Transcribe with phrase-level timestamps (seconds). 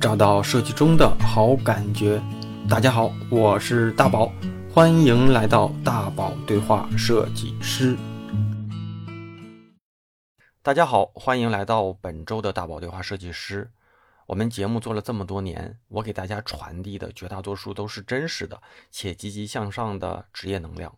[0.00, 2.22] 找到设计中的好感觉。
[2.70, 4.32] 大家好，我是大宝，
[4.72, 7.98] 欢迎来到大宝对话设计师。
[10.62, 13.70] 大家好，欢迎来到本周的大宝对话设计师。
[14.26, 20.96] 我们节目做了这么多年，我给大家传递的绝大多数都是真实的且积极向上的职业能量。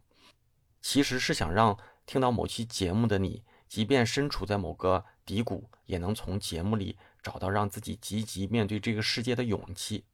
[0.80, 1.76] 其实是想让
[2.06, 6.96] 听到某期节目的你，即便身处在某个低谷，也能从节目里。
[7.22, 10.04] 找到让自己积极面对这个世界的勇气，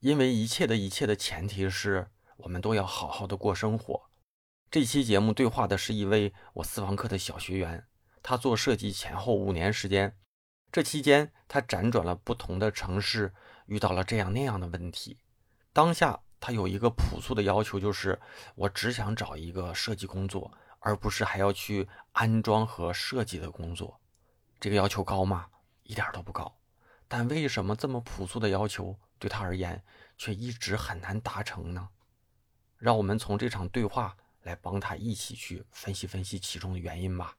[0.00, 4.10] 因为一切的一切的前提是我们都要好好的过生活。
[4.70, 7.86] 这期节目对话的是一位我私房课的小学员，
[8.22, 10.16] 他做设计前后五年时间，
[10.72, 13.32] 这期间他辗转了不同的城市，
[13.66, 15.18] 遇到了这样那样的问题。
[15.72, 18.20] 当下他有一个朴素的要求，就是
[18.54, 24.00] 我只想找一个设计工作，而不是还要去安装和设计的工作。
[24.58, 25.46] 这个要求高吗？
[25.84, 26.56] 一点都不高，
[27.08, 29.82] 但为什么这么朴素的要求对他而言
[30.18, 31.88] 却一直很难达成呢？
[32.78, 37.36] 让我们从这场对话来帮他一起去分析分析其中的原因吧。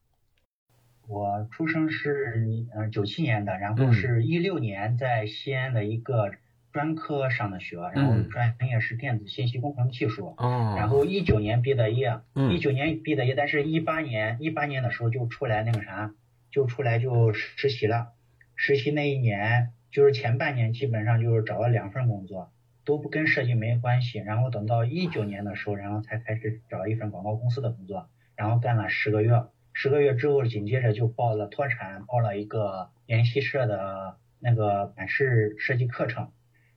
[1.07, 6.31] 我出生是嗯九七年的，然后是一六年在西安的一个
[6.73, 12.21] 专科上的学，然后专业是电子信息工程技术，然后一九年毕的业，
[12.51, 16.11] 一九年毕的业，但是一八年一八年的时候就出来那个啥，
[16.49, 18.13] 就出来就实习了。
[18.55, 22.51] 实习那一年，就是前半年基本上就是找了两份工作，
[22.83, 24.19] 都不跟设计没关系。
[24.19, 29.43] 然后等到一九年的时候，然后才开始找一份广告公司的工作，然后干了十个月。
[29.77, 36.29] 十个月之后，紧接着就报了脱产，报了一个研习社的那个版式设计课程。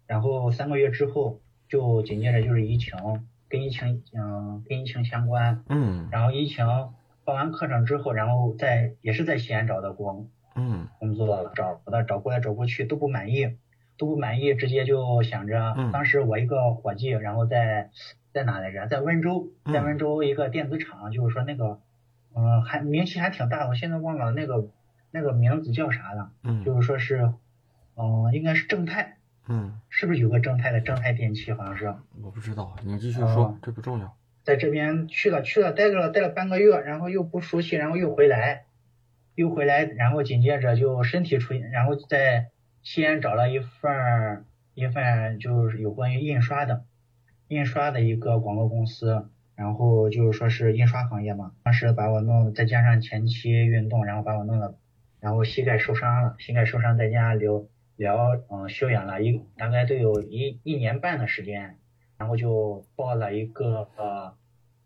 [0.08, 2.98] 然后三个月之后，就紧接着就是疫情，
[3.48, 5.62] 跟疫情嗯跟疫情相关。
[5.68, 6.08] 嗯。
[6.10, 6.66] 然后疫情
[7.24, 10.28] 报完课程之后，然后在也是在西安找的工。
[10.58, 13.56] 嗯，工作找的找过来找过去都不满意，
[13.96, 17.90] 都不满意，直接就想着，当时我一个伙计，然后在
[18.32, 21.80] 在哪来着，在温州，在温州一个电子厂，就是说那个，
[22.34, 24.68] 嗯，还名气还挺大，我现在忘了那个
[25.12, 27.32] 那个名字叫啥了，嗯，就是说是，
[27.96, 29.18] 嗯，应该是正泰，
[29.48, 31.52] 嗯，是不是有个正泰的正泰电器？
[31.52, 34.16] 好像是，我不知道，你继续说，这不重要。
[34.42, 38.64] 在这边去了去了，待了待了半个月，然后又不熟悉，然后又回来。
[39.38, 42.48] 又回来，然后紧接着就身体出，然后在
[42.82, 44.44] 西安找了一份
[44.74, 46.82] 一份就是有关于印刷的，
[47.46, 51.52] 印刷的一个广告公司，然后就是说是印刷行业嘛。
[51.62, 54.74] 当时把我弄，再加上前期运动，然后把我弄了，
[55.20, 61.76] 然后膝盖受伤了，膝盖受伤在家留疗嗯休养了一大概都有一一年半的时间，
[62.16, 64.34] 然后就报了一个呃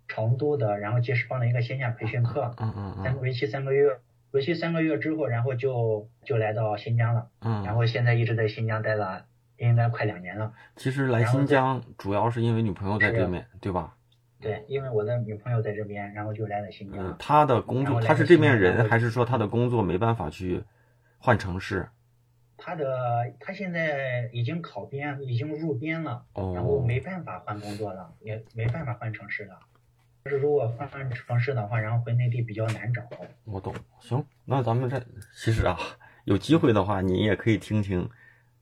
[0.09, 3.97] 成都的，然后接释放的一个线下培训课，嗯嗯嗯，三为期三个月。
[4.33, 9.27] 回去三个月之后，然后就就来到新疆了，嗯，然后现在一直在新疆待了，
[9.59, 10.55] 应该快两年了。
[10.77, 13.95] 其实来新疆主要是因为女朋友在这边，对吧？
[14.41, 17.15] 对，因为我的女朋友在这边，然后就来了新疆。
[17.19, 20.65] 他的工作，他是这边人，还是说他的工作没办法去
[21.19, 21.87] 换城市？
[22.57, 29.59] 他的他现在已经考编，已经入编了，然后没办法换工作了，也没办法换城市了。
[30.25, 33.03] 就是如果换城市的话，然后回内地比较难找。
[33.45, 35.03] 我懂，行，那咱们这
[35.35, 35.77] 其实啊，
[36.25, 38.09] 有机会的话，你也可以听听，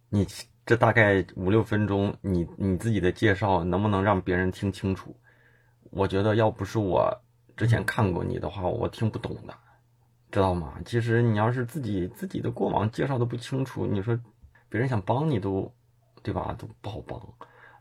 [0.09, 0.27] 你
[0.65, 5.15] 这大概五六分钟，你你自己的介绍能不能让别人听清楚？
[5.91, 7.23] 我觉得要不是我
[7.57, 9.55] 之前看过你的话，我听不懂的，
[10.31, 10.75] 知道吗？
[10.85, 14.19] 其实你要是自己自己的过往介绍的不清楚，你说
[14.71, 15.71] 别人想帮你都，
[16.23, 16.57] 对吧？
[16.59, 17.21] 都不好帮。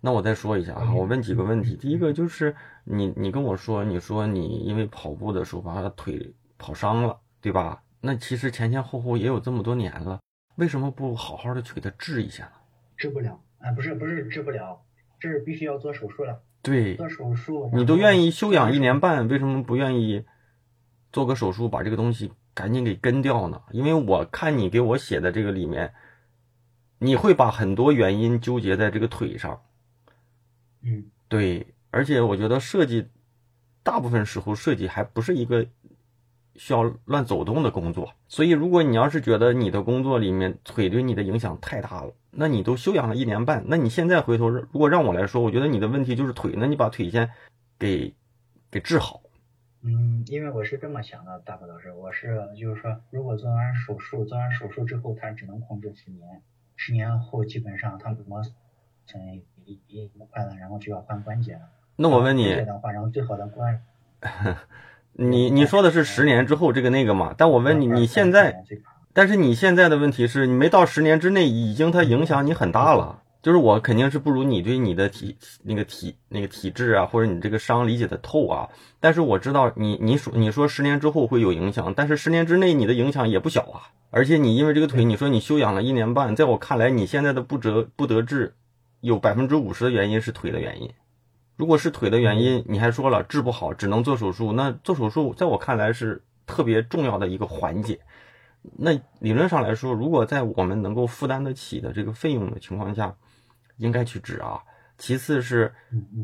[0.02, 1.76] 那我再说一下啊，我问几个问题。
[1.76, 2.56] 第一个就是
[2.86, 7.84] 你，你跟我说，你说你因为跑步的时候把腿跑伤了，对吧？
[8.00, 10.22] 那其实前前后后也有这么多年了，
[10.56, 12.52] 为什么不好好的去给他治一下呢？
[12.96, 14.80] 治不了啊，不是不是治不了，
[15.20, 16.42] 这是必须要做手术了。
[16.62, 17.70] 对，做手术。
[17.74, 20.24] 你都愿意休养一年半，为什么不愿意
[21.12, 23.62] 做个手术把这个东西赶紧给根掉呢？
[23.72, 25.94] 因为我看你给我写的这个里面，
[27.00, 29.62] 你会把很多原因纠结在这个腿上。
[30.82, 33.08] 嗯，对，而且我觉得设计，
[33.84, 35.68] 大部分时候设计还不是一个
[36.56, 47.30] 需要乱走动的工作，所以如果你要是觉得你的工作里面腿对你的影响太大了，那你都休养了一年半，那你现在回头如果让我来说，我觉得你的问题就是腿，那你把腿先
[47.78, 48.14] 给
[48.72, 49.22] 给治好。
[49.82, 56.42] 嗯，因为我是这么想的，大鹏老师，我是就是说，如果做完手术，做完手术之后，他只能控制几年，
[56.78, 58.42] 十年后基本上他磨
[59.06, 59.42] 成。
[59.88, 61.62] 一一坏了，然后就要换关节了。
[61.96, 63.82] 那我问你，的话，然后最好的关，
[65.14, 67.36] 你你说的是十年之后这个那个嘛？
[67.38, 68.64] 但我问你，你现在
[69.14, 73.22] 但是你现在的问题是你没到十年之内，已经它影响你很大了。
[73.42, 78.68] 就是我肯定是不如你对你的体那个体那个体质啊，或者你这个伤理解的透啊。
[79.00, 83.92] 但是我知道你你说你说十年之后会有影响，但是十年之内你的影响也不小啊。
[84.12, 88.56] 而且你因为这个腿，你说你休养了一年半，在我看来，你现在的不折不得志，
[89.02, 90.90] 有百分之五十的原因是腿的原因。
[91.56, 98.00] 如果是腿的原因，你还说了治不好，只能做手术，那做手术在我看来是特别重要的一个环节。
[98.78, 103.16] 那理论上来说，如果在我们能够负担得起的这个费用的情况下，
[103.78, 104.62] 应该去治啊。
[104.98, 105.74] 其次是，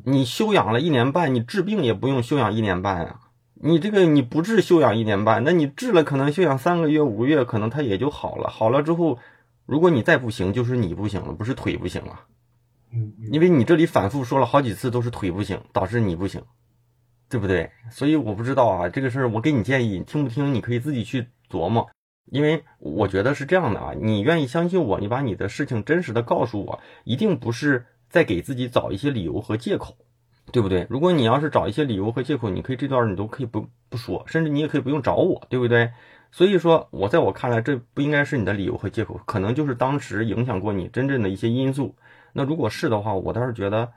[0.05, 3.19] 你休养了一年半，你治病也不用休养一年半啊。
[3.53, 8.49] 你这个你不治休养一年半，那你治了可能休养三个月、五个月，可能它也就好了。
[8.49, 9.17] 好了之后，
[9.65, 12.25] 如果你再不行，就是你不行了，不是腿不行啊。
[13.31, 16.41] 因为你这里反复说了好几次都是腿不行，导致你不行，
[17.29, 17.71] 对不对？
[17.91, 21.89] 所以我不知道啊，这个事儿我给你建议，听不听你可以自己去琢磨。
[22.31, 29.95] 因为我觉得是这样的啊，你愿意相信我，你把你的事情真实的告诉我，一定不是在给自己找一些理由和借口，
[30.51, 30.87] 对不对？
[30.89, 35.91] 如果你要是找一些理由和借口，你可以这段你都可以不不说，甚至你也可以不用找我，对不对？
[36.31, 41.95] 所以说，我在我看来，这不应该是你的理由和借口，可能就是当时影响过你真正的一些因素。
[42.37, 43.93] 那如果是的话，我倒是觉得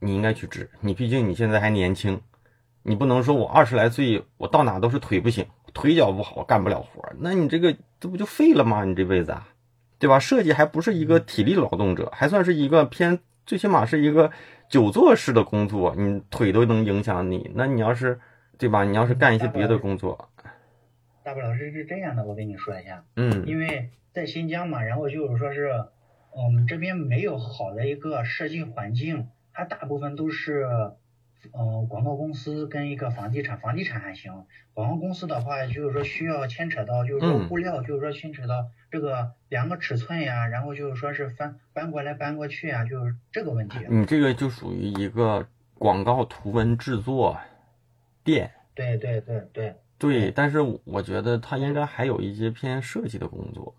[0.00, 2.20] 你应该去治，你毕竟你现在还年轻，
[2.82, 5.46] 你不能说我二十来岁，我到哪都是腿不行。
[5.72, 8.84] 腿脚不好，干不了活那你这个这不就废了吗？
[8.84, 9.48] 你这辈子，啊，
[9.98, 10.18] 对吧？
[10.18, 14.32] 设计还不是一个体力劳动者，还算是一个偏，最起码是一个
[14.68, 17.50] 久坐式的工作，你腿都能影响你。
[17.54, 18.20] 那你要是，
[18.58, 18.82] 对吧？
[18.84, 20.28] 你要是干一些别的工作，
[21.22, 25.72] 大波老师是这样的，我跟你说一下，嗯，因为在新疆嘛，然后就是说是，
[26.36, 30.92] 嗯，这边没有好的一个设计环境，它大部分都是。
[31.52, 34.46] 嗯，广告公司跟一个房地产，房地产还行。
[34.74, 43.80] 广告公司的话，就是说需要牵扯到，就是说物料，就是说牵扯到这个量个尺寸呀，然后就是说是翻搬过来搬过去呀，就是这个问题。
[43.90, 45.44] 你这个就属于一个
[45.74, 47.36] 广告图文制作
[48.22, 48.48] 店。
[48.72, 49.74] 对对对对。
[49.98, 53.74] 对，但是我觉得它应该还有一些偏设计的工作。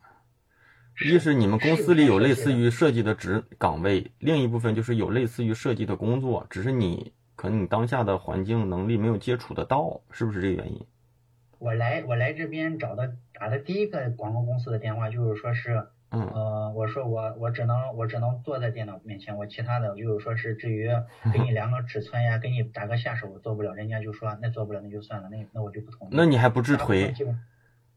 [1.02, 7.14] 一是你们公司里有类似于设计的职岗位，另一部分就是有类似于设计的工作，只是你。
[7.36, 10.86] 可能你当下的环境能力没有接触得到，是不是这个原因？
[11.58, 20.88] 我来我来这边找的打的第一个广告公司的电话，就是说是，嗯，呃，我说我我只能我只能坐在电脑面前，我其他的就是说是至于
[21.34, 23.74] 给你量个尺寸呀，给你打个下手，我做不了。
[23.74, 26.12] 人家就说那做不了那就算了，那那我就不同意。
[26.14, 27.14] 那你还不治腿？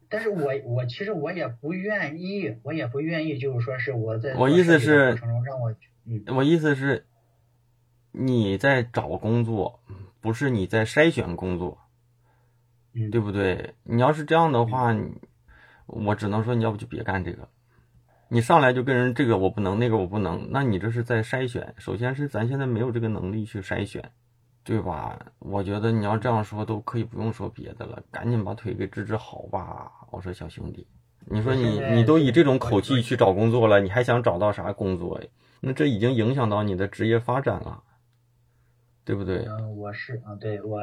[0.09, 5.75] 但是我我其实我也不愿意，我也不愿意，就是说是我在我意思是过程中让我，
[6.05, 7.05] 嗯，我意思是。
[8.19, 9.79] 你在找工作，
[10.21, 11.77] 不是你在筛选工作，
[13.11, 13.75] 对不对？
[13.83, 14.95] 你要是这样的话，
[15.85, 17.47] 我只能说你要不就别干这个。
[18.29, 21.75] 你上来就跟人这个我不能，那个我不能，那你这是在筛选。
[21.77, 24.09] 首先是咱现在没有这个能力去筛选，
[24.67, 25.17] 对吧？
[25.39, 29.89] 我觉得你要这样说都可以不用说别的了，赶紧把腿给治治好吧。
[30.11, 30.85] 我说小兄弟，
[31.25, 35.27] 你说你你都以这种口气去找工作了，你还想找到啥工作呀？
[35.61, 37.83] 那这已经影响到你的职业发展了。
[39.05, 39.45] 对不对？
[39.45, 40.81] 嗯，我是啊，对我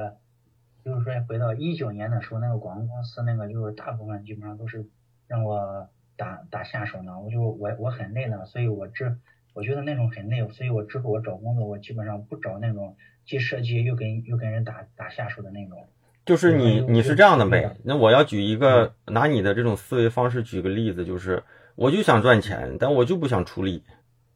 [0.82, 4.88] 就是说回到一九年的时候，那个广告公司那个就是大部分基本上都是
[5.26, 9.14] 让我打打下手呢，我就我我很累了，所以我这
[9.54, 15.86] 我觉得那种很累，所以我之后我找工作我基本上不找那种既设计又跟又跟人打打下手的那种。
[16.26, 17.76] 就是你你是这样的呗？
[17.84, 21.42] 那我要举一个拿你的这种思维方式举个例子，就是
[21.74, 23.82] 我就想赚钱，但我就不想出力。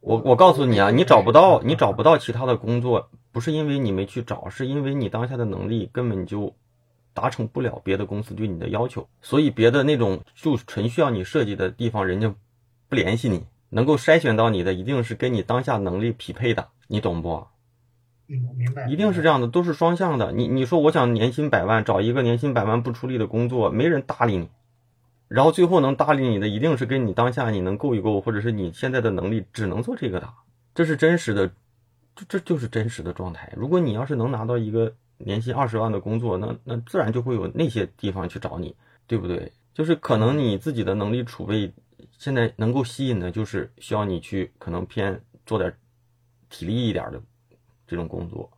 [0.01, 3.11] 我我告诉你啊，你找不到你找不到其他的工作。
[3.31, 6.57] 不是因为你没去找，是因为你当下的能力根本就
[7.13, 12.35] 达成不了别的公司对你的要求，所以别的那种就纯需要你设计的地方，人家
[12.89, 13.45] 不联系你。
[13.71, 17.47] 能够筛选到你的，一定是跟你当下能力匹配的，你懂不？
[18.29, 18.87] 嗯，明白。
[18.89, 20.33] 一定是这样的，都是双向的。
[20.33, 24.49] 你你说我想年薪百万，找一个年薪百万不出力的工作，没人搭理你。
[25.29, 30.29] 然后最后能搭理你的，一定是跟你当下你能够一够，或者是你现在的能力只能做这个的，
[30.75, 31.51] 这是真实的。
[32.29, 33.53] 这就是真实的状态。
[33.57, 38.75] 如果你要是能拿到一个年薪二十万的工作，那那自然就会有那些地方去找你，
[39.07, 39.53] 对不对？
[39.73, 41.73] 就是可能你自己的能力储备
[42.19, 45.73] 现在能够吸引的，就是需要你去可能偏做点
[46.51, 47.23] 体力一点的
[47.87, 48.51] 这种工作。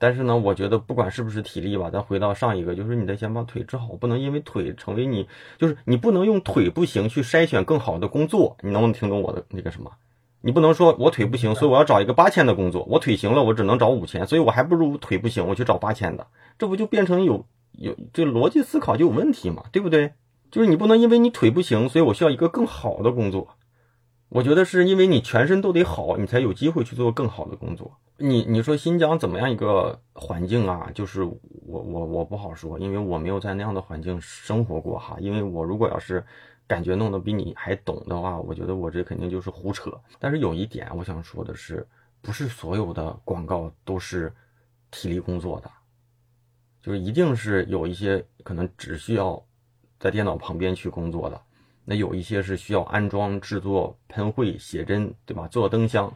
[0.00, 5.26] 但是呢，我觉得不管是不是体力吧，咱回到上一个，就是你得先把腿治好，不能因为腿成为你，
[5.58, 8.56] 就是你不能用腿不行去筛选更好的工作。
[8.62, 9.90] 你能不能听懂我的那个什么？
[10.40, 12.84] 你不能说我腿不行，所以我要找一个八千的工作。
[12.84, 16.28] 我腿行了，我只能找五千，所以我还不如腿不行，我去找八千的。
[16.58, 19.64] 这不就变成有有这逻辑思考就有问题嘛？
[19.72, 20.12] 对不对？
[20.50, 23.56] 就是你不能因为你腿不行，所以我需要一个更好的工作。
[24.30, 27.98] 我觉得是因为你全身都得好，你才有机会去做更好的工作。
[28.18, 30.90] 你你说新疆怎么样一个环境啊？
[30.94, 31.38] 就是我
[31.80, 35.16] 我我不好说，因为我没有在那样的环境生活过哈。
[35.20, 36.22] 因为我如果要是
[36.66, 39.90] 感觉弄得比你还懂的话，我觉得我这肯定就是胡扯。
[40.18, 41.86] 但是有一点我想说的是，
[42.20, 44.30] 不是所有的广告都是
[44.90, 45.70] 体力工作的，
[46.82, 49.42] 就是一定是有一些可能只需要
[49.98, 51.40] 在电脑旁边去工作的。
[51.84, 55.48] 那有一些是需要安装、制作、喷绘、写真，对吧？
[55.48, 56.14] 做灯箱，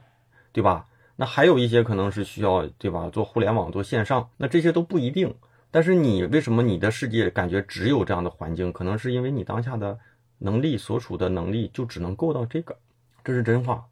[0.52, 0.86] 对吧？
[1.16, 3.08] 那还有一些可能是需要，对吧？
[3.10, 5.34] 做互联网、做线上，那这些都不一定。
[5.70, 8.70] 但是你为什么你的世界感觉只有这样的环境？
[8.70, 9.98] 可能是因为你当下的
[10.38, 12.76] 能力所处的能力就只能够到这个，
[13.24, 13.86] 这是真话。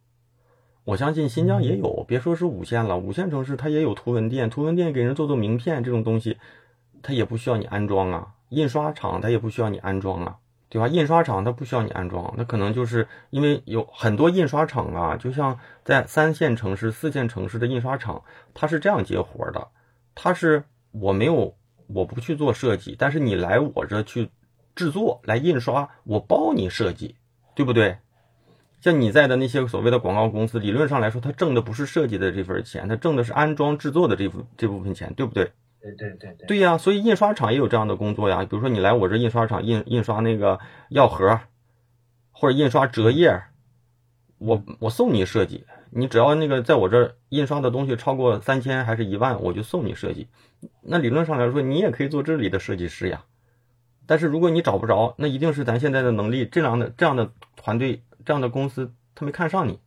[0.85, 6.37] 我相信新疆也有，别说是五线了，五线城市它也有图文店，图文店给人做做名片这种东西，
[7.03, 8.35] 它也不需要你安装啊。
[8.51, 10.37] 印刷厂它也不需要你安装啊。
[10.73, 10.87] 对吧？
[10.87, 18.23] 印刷厂它不需要你安装，那可能就是因为有很多印刷厂啊，就像在三线城市、四线城市的印刷厂，
[18.55, 19.67] 它是这样接活的，
[20.15, 21.57] 它是我没有，
[21.89, 24.31] 我不去做设计，但是你来我这去
[24.77, 27.17] 制作、来印刷，我包你设计，
[27.57, 27.99] 对不对？
[28.81, 35.51] 像你在的那些所谓的广告公司，理论上来说，他挣的不是设计的这份钱，他挣的是安装制作的这部这部分钱，对不对？
[35.81, 38.45] 对对对对，对呀，所以印刷厂也有这样的工作呀。
[38.45, 40.61] 比如说你来我这印刷厂印印刷那个
[40.91, 41.41] 药盒，
[42.33, 43.43] 或者印刷折页，
[44.37, 50.29] 我我送你设计，你只要那个在我这印刷的东西超过三千还是一万，我就送你设计。
[50.83, 53.25] 那理论上来说，你也可以做这里的设计师呀。
[54.07, 59.81] 但是如果你找不着，那一定是咱现在的能力这样的这样的团队这样的公司他没看上你。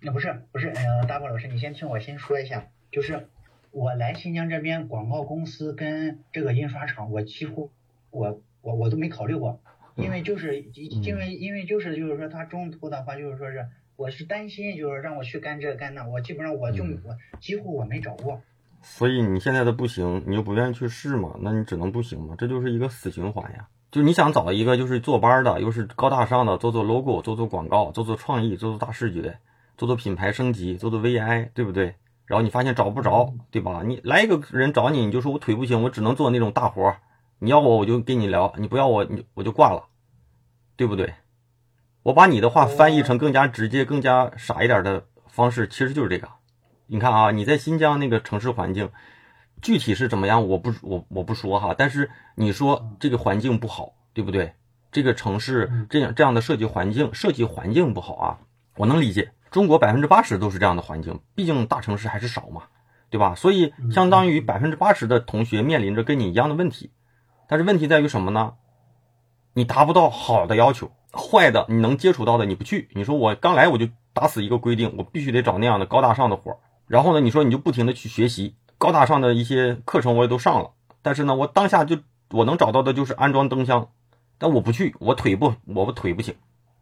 [0.00, 3.28] 那不是不是，呃，大宝老师，你先听我先说一下，就是。
[3.70, 7.70] 我来新疆这边，广告公司跟这个印刷厂，我几乎
[8.10, 9.60] 我我我都没考虑过，
[9.96, 18.40] 因为就是因为因为就是就是说他中途的话就是说是我是担心就是让我去干这干那，我基本上我就我几乎我没找过。
[18.80, 23.68] 所以你现在的不行，你又不愿意去试嘛，那你只能不行嘛，这就是一个死循环呀。
[23.90, 29.38] 就你想找一个就是坐班的，又是高大上的，做做 logo，做做广告，做做创意，做做大视觉，
[29.76, 31.94] 做做品牌升级，做做 VI，对不对？
[32.28, 33.82] 然后你发现找不着，对吧？
[33.84, 37.00] 你来一个人找你，你就说我腿不行，我只能做那种大活儿。
[37.38, 39.84] 你要我，我就跟你聊；你不要我，你我就挂了，
[40.76, 41.14] 对不对？
[42.02, 46.28] 我把你的话翻译成更加直接、更加傻一点的方式，其实就是这个。
[46.86, 48.90] 你看啊，你在新疆那个城市环境，
[49.62, 51.74] 具体是怎么样，我不我我不说哈。
[51.76, 54.52] 但是你说这个环境不好，对不对？
[54.92, 58.38] 这个城市这样这样的设计环境，设计环境不好啊，
[58.76, 59.32] 我能理解。
[59.50, 62.64] 中国百分之八十都是这样的环境，毕竟大城市还是少嘛，
[63.10, 63.34] 对吧？
[63.34, 66.90] 所以相当于百分之八十的同学面临着跟你一样的问题，
[67.48, 68.54] 但是问题在于什么呢？
[69.54, 72.88] 你达不到好的要求，坏的你能接触到的你不去。
[72.92, 76.58] 你说我刚来我就打死一个规定，我必须得找那样的高大上的活儿。
[76.86, 80.70] 然后呢，你说你就不停的去学习高大上的一些课程，我也都上了。
[81.02, 81.98] 但是呢，我当下就
[82.30, 83.88] 我能找到的就是安装灯箱，
[84.38, 86.34] 但我不去，我腿不，我腿不行。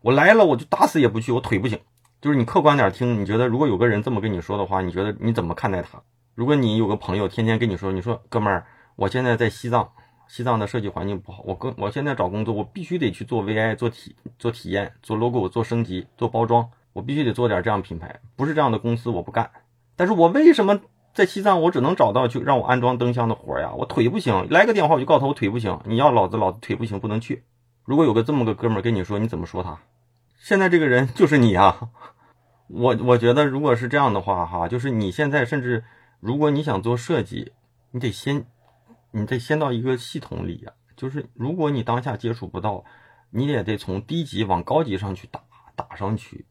[0.02, 1.78] 我来了我就打死也不去，我腿不行。
[2.20, 6.02] 就是你客观点听，你觉得如果有个人这么跟你说的话，你觉得你怎么看待他？
[6.34, 9.90] 如果你有个朋友天天跟你说，你说哥们儿，我现在在西藏，
[10.26, 19.50] 西藏的设计环境不好，我跟我现在找工作，我必须得去做 VI，做体做体验，做 logo，做升级，做包装，我必须得做点这样品牌，不是这样的公司我不干。
[19.94, 20.80] 但是我为什么
[21.14, 23.72] 在西藏我只能找到去让我安装灯箱的活呀？
[23.76, 27.44] 我腿不行，来个电话我就告诉他我腿不行，你要老子老子腿不行不能去。
[27.84, 29.78] 如果有个这么个哥们儿跟你说，你怎么说他？
[30.38, 31.90] 现在这个人就是你啊。
[32.68, 35.84] 我我觉得，如果是这样的话，哈，就是你现在甚至，
[36.18, 37.52] 如果你想做设计，
[37.92, 38.44] 你得先，
[39.12, 40.72] 你得先到一个系统里呀。
[40.96, 42.84] 就是如果你当下接触不到，
[43.30, 45.40] 你也得从低级往高级上去打，
[45.76, 46.44] 打上去，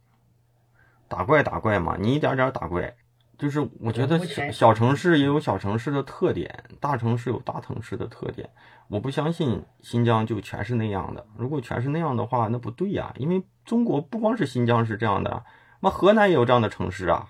[1.09, 2.95] 打怪打怪嘛，你一点点打怪。
[3.37, 8.49] 就是我觉得小小城市也有小城市的特点，大城市有大城市的特点。
[8.87, 11.25] 我不相信新疆就全是那样的。
[11.37, 15.43] 如果全是那样的话，那不对呀，因为中国不光是新疆是这样的。
[15.81, 17.29] 那河南也有这样的城市啊，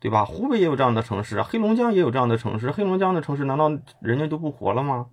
[0.00, 0.24] 对吧？
[0.24, 2.70] 湖北也有这样的城市啊，黑龙江也有这样的城市。
[2.70, 5.06] 黑龙江的城市难道人家就不活了吗？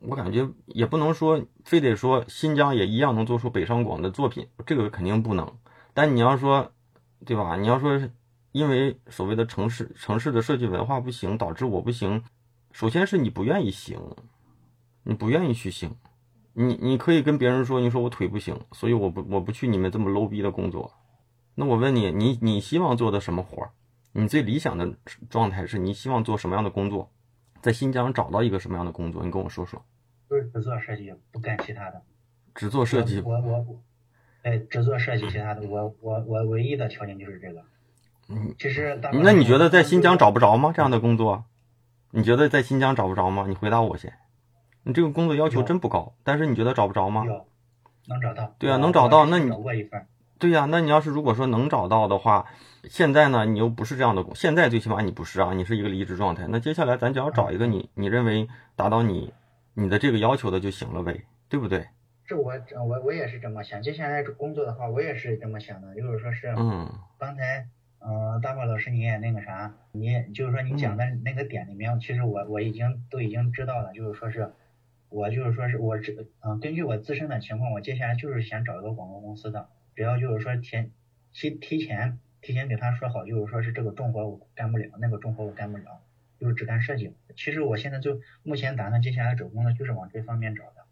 [0.00, 5.50] 我感觉也不能说非得说新疆也一样能做出北上广的作品，这个肯定不能。
[5.94, 6.72] 但你要说，
[7.24, 7.56] 对吧？
[7.56, 8.00] 你要说
[8.54, 12.22] 因为所谓的城市城市的设计文化不行，导致我不行。
[12.70, 13.98] 首先是你不愿意行，
[15.02, 15.96] 你不愿意去行。
[16.52, 20.92] 你你可以跟别人说，你说我腿不行，所以我不我不去你们这么 low 逼的工作。
[21.56, 23.70] 那我问你，你你希望做的什么活儿？
[24.12, 24.96] 你最理想的
[25.28, 27.10] 状态是你希望做什么样的工作？
[27.60, 29.24] 在新疆找到一个什么样的工作？
[29.24, 29.84] 你跟我说说。
[30.30, 32.00] 就是只做设计，不干其他的。
[32.54, 33.20] 只做设计。
[33.20, 33.82] 我我我，
[34.42, 37.64] 哎，只做设计，其他的我我我唯一的条件就是这个。
[38.28, 40.72] 嗯，其实那你觉得在新疆找不着吗？
[40.74, 41.44] 这样的工作，
[42.10, 43.46] 你觉得在新疆找不着吗？
[43.48, 44.12] 你回答我先。
[44.82, 47.24] 你这个工作要求真不高，但是你觉得找不着吗？
[47.26, 47.46] 有，
[48.06, 48.54] 能找到。
[48.58, 49.26] 对啊，能找到。
[49.26, 50.06] 那你找过一份。
[50.38, 52.46] 对呀，那你要是如果说能找到的话，
[52.84, 56.46] 现在呢，你又不是这样的工，现在最起码你不是啊，你是一个离职状态。
[56.48, 59.32] 那接下来咱只要找一个你你认为达到你
[59.74, 61.86] 你的这个要求的就行了呗，对不对？
[62.26, 62.52] 这我
[62.86, 63.82] 我我也是这么想。
[63.82, 67.66] 接下来工作的话，我也是这么想的，就是说是，嗯，刚才
[68.06, 74.52] 嗯大宝老师你也那个啥，你就是说你讲的那个点里面，其实我我已经都已经知道了，就是说是，
[75.08, 79.68] 我就是说是我这嗯根据我自身的情况，我接下来就是想找一个广告公司的。
[79.96, 80.90] 只要就是说前
[81.32, 86.02] 提提前提前给他说好，就是说是这个重活我干不了，那个重活我干不了，
[86.38, 87.14] 就是只干设计。
[87.36, 90.84] 其实我现在就目前打算接下来找工作就是往这方面找的。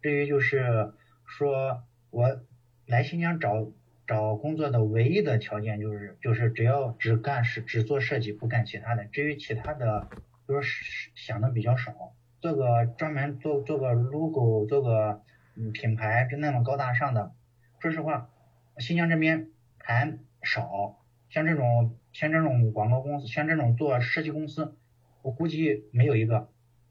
[0.00, 0.94] 至于就是
[1.26, 2.40] 说我
[2.86, 3.70] 来新疆找
[4.08, 9.04] 找工作的唯一的条件就是就是只要只干是只做设计不干其他的。
[9.04, 10.08] 至于其他的，
[10.48, 15.20] 就是想的比较少，做个专门做做个 logo，做个
[15.56, 17.32] 嗯品牌，就那么高大上的。
[17.80, 18.30] 说实话，
[18.78, 20.96] 新疆这边还少，
[21.28, 24.74] 像这种像这种广告公司，像这种做设计公司，
[25.20, 26.48] 我估计没有一个，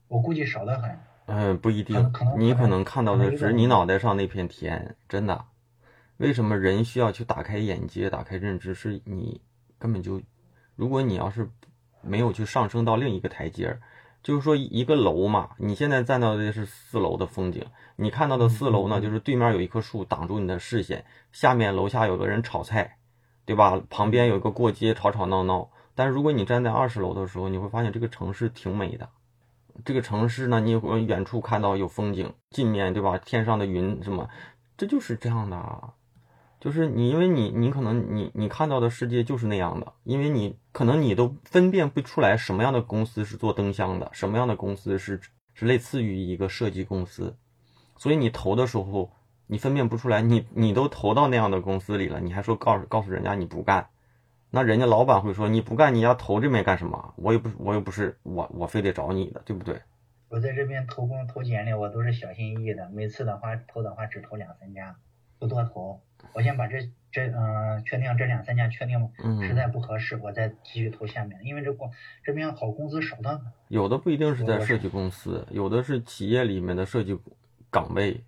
[0.08, 0.96] 我估计少得很。
[1.26, 5.44] 嗯，不一定，你可能看到的只是你脑袋上那片天，真的。
[6.18, 8.74] 为什么人需要去打开眼界、打开认知？
[8.74, 9.42] 是你
[9.80, 10.22] 根本就，
[10.76, 11.50] 如果你要是
[12.02, 13.82] 没有去上升到另一个台阶儿。
[14.24, 17.64] 就是说一个楼嘛，你现在站到的是四楼的风景，
[17.96, 22.98] 你看到的四楼呢，就是对面有一棵树挡住你的视线，下面楼下有个人炒菜，
[23.46, 23.82] 对吧？
[23.90, 25.70] 旁边有一个过街吵吵闹闹。
[25.96, 29.08] 但是如果你站在二十楼的时候，你会发现这个城市挺美的。
[29.86, 33.18] 这个城市呢，你会远处看到有风景，近面对吧？
[33.20, 34.28] 天上的云什么，
[34.76, 35.94] 这就是这样的啊。
[36.68, 45.18] 就是你，因为你，你可能你你看到的世界就是那样的，因为你可能你都分辨不出来什么样的公司是做灯箱的，什么样的公司是
[45.53, 47.38] 是类似于一个设计公司，
[47.96, 49.14] 所以你投的时候
[49.46, 53.88] 你分辨不出来，你你都投到那样的公司里了，你还说告诉告诉人家你不干，
[54.50, 57.14] 那人家老板会说你不干你要投这边干什么？
[57.16, 59.80] 我又不我又不是我我非得找你的，对不对？
[60.27, 64.98] 我在这边投工投简历，我都是小心翼翼的，每次的话投的话只投两三家，
[65.40, 66.01] 不多投。
[66.33, 69.09] 我先把这这嗯确定这两三家确定
[69.42, 71.40] 实在不合适，我再继续投下面。
[71.44, 71.92] 因为这公
[72.24, 77.18] 这边好工资少的有的不一定是在设计公司，有的是企业里面的设计
[77.70, 78.24] 岗位，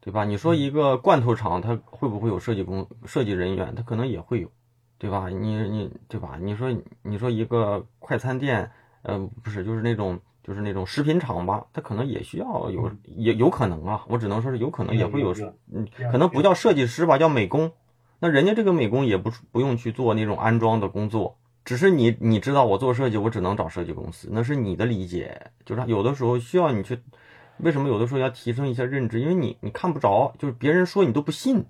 [0.00, 0.24] 对吧？
[0.24, 3.74] 你说一个罐头厂，它会不会有设计工设计人员？
[3.74, 4.50] 它可能也会有，
[4.98, 5.28] 对吧？
[5.28, 6.38] 你你对吧？
[6.40, 8.70] 你说你说一个快餐店，
[9.02, 10.20] 呃，不是，就是那种。
[10.48, 14.02] 就是那种食品厂吧，它可能也需要有，也有可能啊。
[14.08, 15.34] 我只能说是有可能也会有，
[15.70, 17.70] 嗯，可能不叫设计师吧，叫美工。
[18.18, 25.50] 那人家这个美工也不不用去做那种安装的工作，只是你你知道我做设计，我只能找设计公司，那是你的理解。
[25.66, 26.98] 就是有的时候需要你去，
[27.58, 29.20] 为什么有的时候要提升一下认知？
[29.20, 31.66] 因为你你看不着，就是别人说你都不信。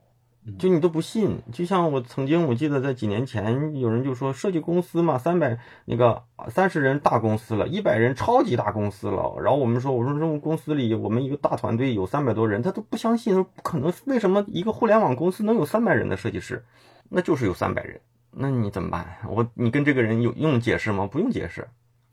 [0.58, 9.34] 就你都不信，就像我曾经我记得在几年前，有人就说设计公司嘛，三百那个三十人大公司了，一百人超级大公司了。
[9.42, 13.92] 然后我们说，我说这种公司里，我们一个大团队有三百多人，他都不相信，说不可能。
[14.06, 16.64] 为什么一个互联网公司能有三百人的设计师？
[17.10, 18.00] 那就是有三百人。
[18.30, 19.18] 那你怎么办？
[19.28, 21.06] 我你跟这个人有用解释吗？
[21.06, 21.68] 不用解释，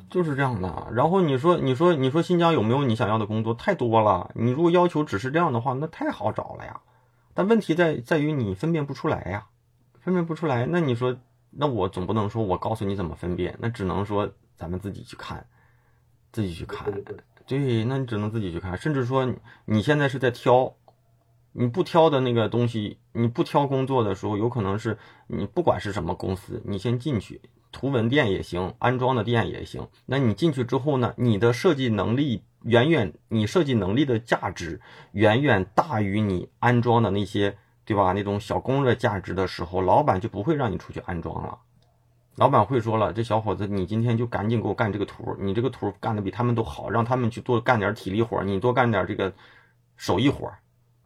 [0.10, 0.88] 就是这样的。
[0.92, 3.54] 然后你说，你说，你说新疆有没有你想要的工作？
[3.54, 4.32] 太多了。
[4.34, 6.82] 你如果要求只是这样的话，那太好找了呀。
[7.36, 9.46] 但问题在在于你分辨不出来呀，
[10.00, 10.66] 分辨不出来。
[10.66, 11.16] 那你说，
[11.52, 15.46] 那我总不能说我告诉你怎么分辨，那只能说咱们自己去看，
[16.32, 16.92] 自己去看。
[17.46, 18.76] 对，那你只能自己去看。
[18.78, 19.32] 甚至说，
[19.66, 20.74] 你现在是在挑，
[21.52, 27.42] 你不挑的那个东西，你不挑工作的时候，有可能是你不管是什么公司，你先进去，
[27.76, 29.88] 图文店也行，安装的店也行。
[30.06, 32.44] 那你进去之后呢，你的设计能力。
[32.66, 38.12] 远远，你设计能力的价值远远大于你安装的那些，对吧？
[38.14, 41.60] 那种小工的价值的时候，老板就不会让你出去安装了。
[42.38, 49.32] 老板会说了：“这小伙子，你今天就赶紧给我干这个图，你这个图干的比他们都好，让他们去多干点体力活，你多干点这个
[49.96, 50.52] 手艺活。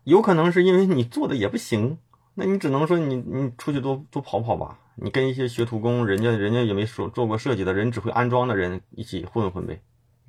[0.06, 1.98] 有可能是因为你做的也不行，
[2.36, 9.82] 那你只能说你你出去多多跑跑吧，你跟一些学徒工，人家人家也没说做过设计的人，只会安装的人一起混混呗。”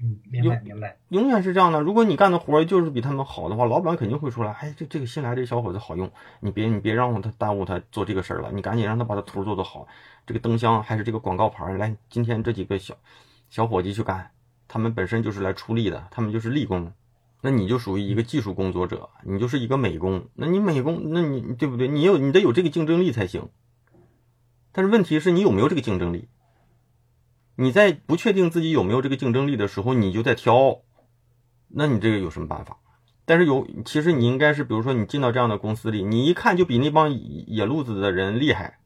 [0.02, 1.82] 嗯，明白明白，永远是这样的。
[1.82, 4.52] 如果你干的活就是比他们好的话，老板肯定会说来。
[4.52, 9.86] 哎，这这个新来这小伙子好用，你别你别让他耽误他做这个事儿了，你赶紧让他把他图做做好。
[10.26, 12.96] 这个灯箱还是这个广告牌，来，今天这几个小
[13.50, 14.30] 小伙计去干，
[14.68, 16.94] 他们本身就是来出力的，他们就是力工，
[17.42, 20.28] 那你就属于一个技术工作者，你就是一个美工。
[20.32, 21.88] 那你美工，那你对不对？
[21.88, 23.50] 你有你得有这个竞争力才行。
[24.72, 26.28] 但是问题是你有没有这个竞争力？
[27.56, 30.80] 你在不确定自己有没有这个竞争力的时候，你就在挑，
[31.68, 32.78] 那你这个有什么办法？
[33.26, 38.80] 但是有，其实你应该是，比如说你进到这样的公司里，你一看就比那帮野路子的人厉害，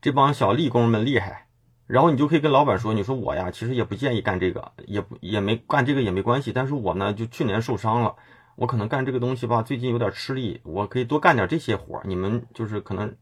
[0.00, 1.48] 这帮小力工们厉害，
[1.86, 8.14] 然后你就可以跟老板说，你说我呀，其实也不建议干这个，也不也没干这个也没关系，但是我呢就去年受伤了，
[8.54, 13.16] 我可能干这个东西吧，最近有点吃力，我可以多干点这些活儿你们就是可能，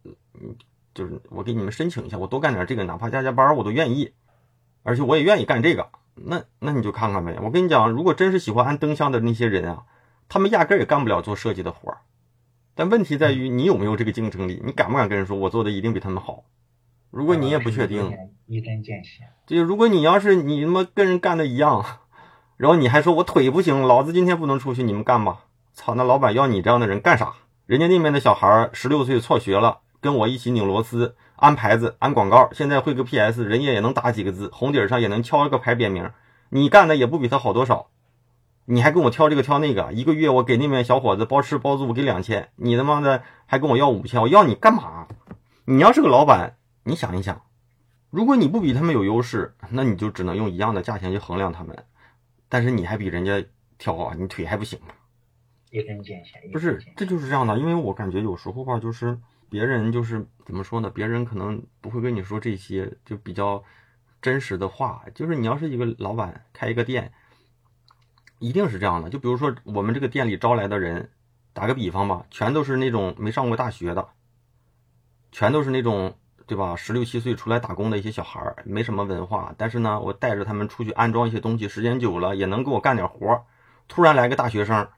[0.98, 4.12] 就是我给你们申请一下，我多干点这个，哪怕加加班我都愿意，
[4.82, 7.38] 而且我也愿意干这个，那那你就看看呗。
[7.40, 9.84] 我跟你讲，如果真是喜欢安灯箱的那些人啊。
[10.30, 11.98] 他们压根儿也干不了做设计的活儿，
[12.74, 14.60] 但问题在于你有没有这个竞争力？
[14.62, 16.44] 你敢不敢跟人说，我做的一定比他们好？
[17.10, 18.12] 如果你也不确定，
[18.44, 19.22] 一针见血。
[19.46, 21.82] 就如果你要是你他妈跟人干的一样，
[22.58, 25.46] 然后你还说我腿不行，老子今天不能出去，你们干吧。
[25.72, 27.32] 操，那老板要你这样的人干啥？
[27.64, 36.10] 人家那边的小孩十六岁辍学了，跟我一起拧螺丝、安牌子、安广告，现在会个 PS，人家也能打几个字，红底上也能敲一个牌匾名。
[36.50, 37.88] 你干的也不比他好多少。
[38.66, 45.08] 你还跟我挑这个挑那个，一个月我给那边小伙子包吃包住，我给两千，你他妈的还跟我要五千，我要你干嘛？
[45.64, 47.42] 你要是个老板，你想一想，
[48.10, 51.84] 如果你不比他们有优势，那你就只能用一样的价钱去衡量他们，
[52.48, 53.42] 但是你还比人家
[53.78, 54.88] 挑啊，你腿还不行吗？
[55.70, 59.18] 一针见血，不是，这就是这样的，因为我感觉有时候吧，就是
[59.50, 60.90] 别人就是怎么说呢？
[60.90, 63.62] 别人可能不会跟你说这些就比较
[64.20, 67.12] 真实的话，就是你要是一个老板开一个店。
[68.40, 71.10] 一定是这样的，就比如说我们这个店里招来的人，
[71.52, 74.10] 打个比方吧，全都是那种没上过大学的，
[75.32, 76.14] 全都是那种
[76.46, 76.76] 对吧？
[76.76, 83.42] 十六七岁出来打工的一些小孩儿，没什么文化，但是呢，我带着他们出去安装一些东西，时间久了也能给我干点活儿。
[83.88, 84.88] 突然来个大学生，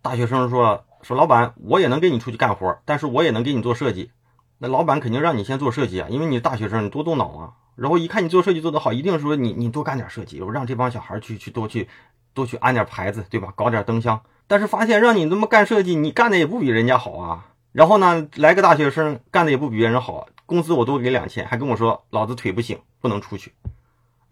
[0.00, 4.10] 大学生说说老板，我也能给你出去干活，但是我也能给你做设计。
[4.58, 7.52] 那老板肯定让你先做设计啊，因为你大学生，你多动脑啊。
[7.76, 11.88] 然后一看你做设计做得好，一定说你你多干点设计，我让这帮小孩去去多去。
[12.34, 13.50] 多去安点牌子，对吧？
[13.56, 17.46] 搞点灯箱，但是发现让你这么干设计，你干的也不比人家好啊。
[17.72, 23.54] 然后呢，来个大学生干的也不比别人好，工资我多给两千，还跟我说老子腿不行，不能出去。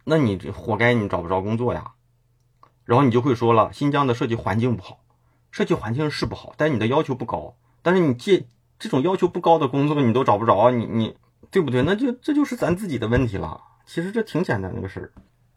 [0.04, 1.92] 那你这活该，你找不着工作呀。
[2.84, 4.98] 然后你就会说了，新疆的设计环境不好，
[5.54, 7.54] 设计环境是不好，但你的要求不高。
[7.80, 8.44] 但是你这
[8.76, 11.16] 这种要求不高的工作，你都找不着，你你
[11.52, 11.80] 对不对？
[11.84, 13.60] 那就这就是咱自己的问题了。
[13.86, 15.12] 其实这挺简单的个事儿。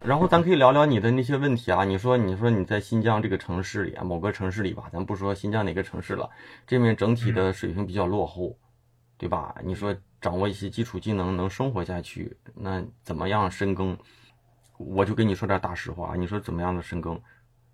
[0.05, 1.83] 然后咱可以聊聊你的那些问题啊。
[1.83, 6.29] 你说，你说你在新疆这个城市里啊，某个城市里吧，咱不说新疆哪个城市了，
[6.67, 8.55] 这面整体的水平比较落后，
[9.17, 9.55] 对吧？
[9.63, 13.97] 你说掌握一些基础技能能生活下去，那怎么样深耕？
[14.77, 17.19] 我就跟你说点大实话，你说怎么样的深耕？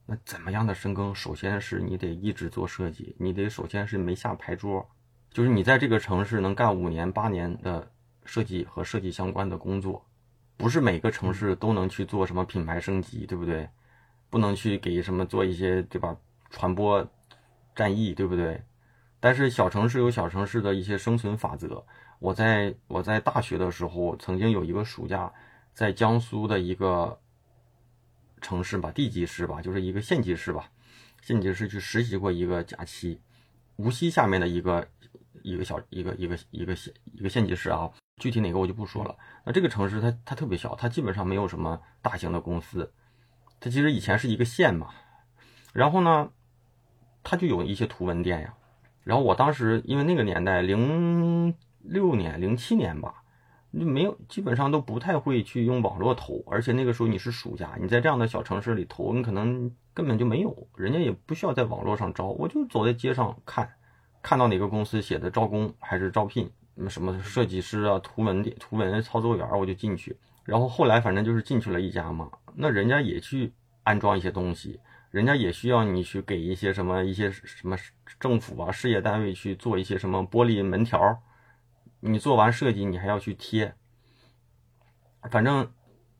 [0.05, 1.13] 那怎么样的深耕？
[1.15, 4.89] 首先是你得一直做设计，你得首先是没下牌桌，
[5.31, 7.89] 就是你在这个城市能干五年八年的
[8.25, 10.05] 设计和设计相关的工作。
[10.57, 13.69] 不是每个城市都能去做什么品牌升级，对不对？
[14.29, 16.15] 不能去给什么做一些，对吧？
[16.49, 17.05] 传播
[17.75, 18.61] 战役，对不对？
[19.19, 21.85] 但是小城市有小城市的一些生存法则。
[22.19, 25.31] 我在我在大学的时候，曾经有一个暑假，
[25.73, 27.19] 在江苏的一个
[28.43, 30.69] 城市吧，地级市吧，就是一个县级市吧，
[31.21, 33.19] 县级市去实习过一个假期，
[33.77, 34.87] 无锡下面的一个
[35.41, 37.89] 一个小一个一个一个县一个县级市啊。
[38.17, 39.17] 具体哪个我就不说了。
[39.43, 42.93] 那这个城市它它特别小，它基本上没有什么大型的公司。
[43.59, 44.89] 它其实以前是一个县嘛，
[45.73, 46.29] 然后呢，
[47.23, 48.53] 它就有一些图文店呀。
[49.03, 53.22] 然后我当时因为那个年代零六年、零七年吧，
[53.73, 63.67] 没有基本上都不太会去用网络投，而且那个时候你是暑假，你在这样的小城市里投，你可能根本就没有，人家也不需要在网络上招，我就走在街上看，
[64.21, 66.51] 看到哪个公司写的招工还是招聘。
[66.87, 70.17] 什么设计师啊，图文的图文操作员，我就进去。
[70.43, 74.79] 然后后来反正就是进去了一家嘛，那人家也去安装一些东西，
[75.11, 77.77] 人家也需要你去给一些什么一些什么
[78.19, 80.99] 政府啊、事业单位去做一些什么玻璃门条。
[82.03, 83.73] 你做完设计，你还要去贴。
[85.31, 85.71] 反正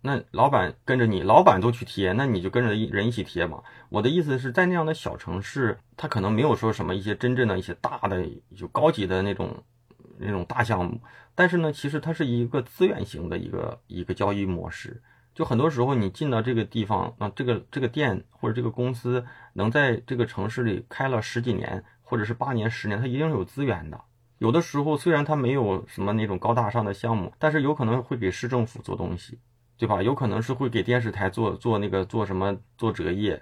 [0.02, 3.62] 那老板跟着你，老板都去贴，那你就跟着人一起贴嘛。
[3.90, 9.64] 我的意思是在那样的小城市，他可能没有说什么一些真正的一些大的就高级的那种。
[10.20, 11.02] 那种大项目，
[11.34, 15.02] 但是呢，其实它是一个资源型的一个一个交易模式。
[15.34, 24.00] 就很多时候你进到这个地方，那这个这个店或者这个公司能在这个城市里开了十几年，或者是八年、十年，它一定是有资源的。
[24.44, 29.40] 有的时候虽然它没有什么那种高大上的项目，但是有可能会给市政府做东西，
[29.78, 30.04] 对吧？
[30.04, 33.42] 有可能是会给电视台做做那个做什么做折页，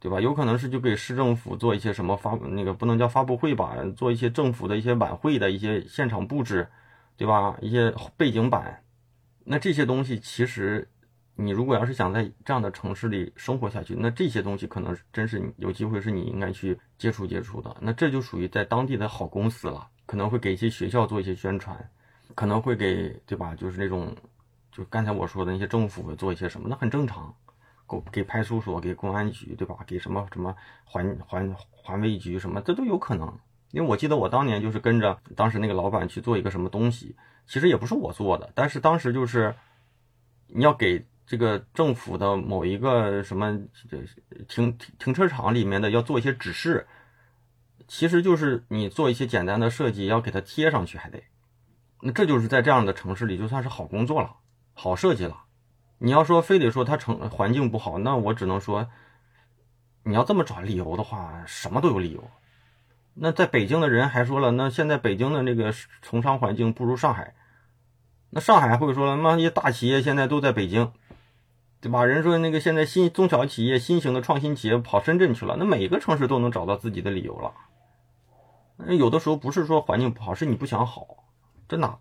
[0.00, 0.22] 对吧？
[0.22, 6.68] 有可能是就给市政府做一些什么发那个不能叫发布会吧，做一些政府的一些晚会的一些现场布置，
[7.18, 7.58] 对吧？
[7.60, 8.82] 一些背景板，
[9.44, 10.88] 那这些东西其实
[11.36, 17.76] 你如果要是想在这样的城市里生活下去，那这些东西可能真是有机会是你应该去接触接触的。
[17.82, 21.74] 那这就属于在当地的好公司了，可能会给一些学校做一些宣传，
[22.34, 23.54] 可能会给对吧？
[23.54, 24.14] 就是那种
[24.70, 27.34] 就刚才我说的那些政府做一些什么，那很正常。
[27.88, 29.74] 给给派出所、给公安局，对吧？
[29.86, 33.26] 给什么什么环环环卫局什么，这都有可能。
[33.70, 39.54] 因为我记得我当年就是跟着当时那个老板去做一个什么东西，其实也不是我做的，但是当时就是
[40.48, 43.58] 你要给这个政府的某一个什么
[44.46, 46.86] 停停车场里面的要做一些指示，
[47.94, 51.24] 其实就是你做一些简单的设计，要给它贴上去，还得。
[52.00, 54.36] 那这就是在这样的城市里，就算是好工作了，
[54.72, 55.42] 好设计了。
[55.98, 58.88] 你要说非得说它城环境不好，那我只能说，
[60.04, 62.30] 你要这么找理由的话，什么都有理由。
[63.12, 67.34] 那在北京的人还说了，那现在北京的那个从商环境不如上海，
[68.30, 70.92] 那上海会说了，那些大企业现在都在北京，
[71.82, 72.06] 对吧？
[72.06, 77.52] 人说那个现在新中小企业、新型的创新企业跑深圳去了，那每个城市都能找到自己的理由了。
[78.86, 81.24] 有的时候不是说环境不好，是你不想好，
[81.68, 81.98] 真的。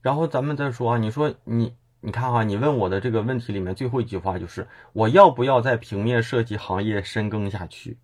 [0.00, 1.74] 然后咱们再说啊，你说你。
[2.04, 7.96] 你看哈，你问我的这个问题里面最后一句话就是我要不要在平面设计行业深耕下去？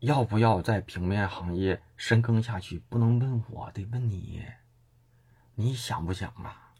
[0.00, 2.82] 要不要在平面行业深耕下去？
[2.88, 4.42] 不能问我，得问你，
[5.54, 6.72] 你想不想啊？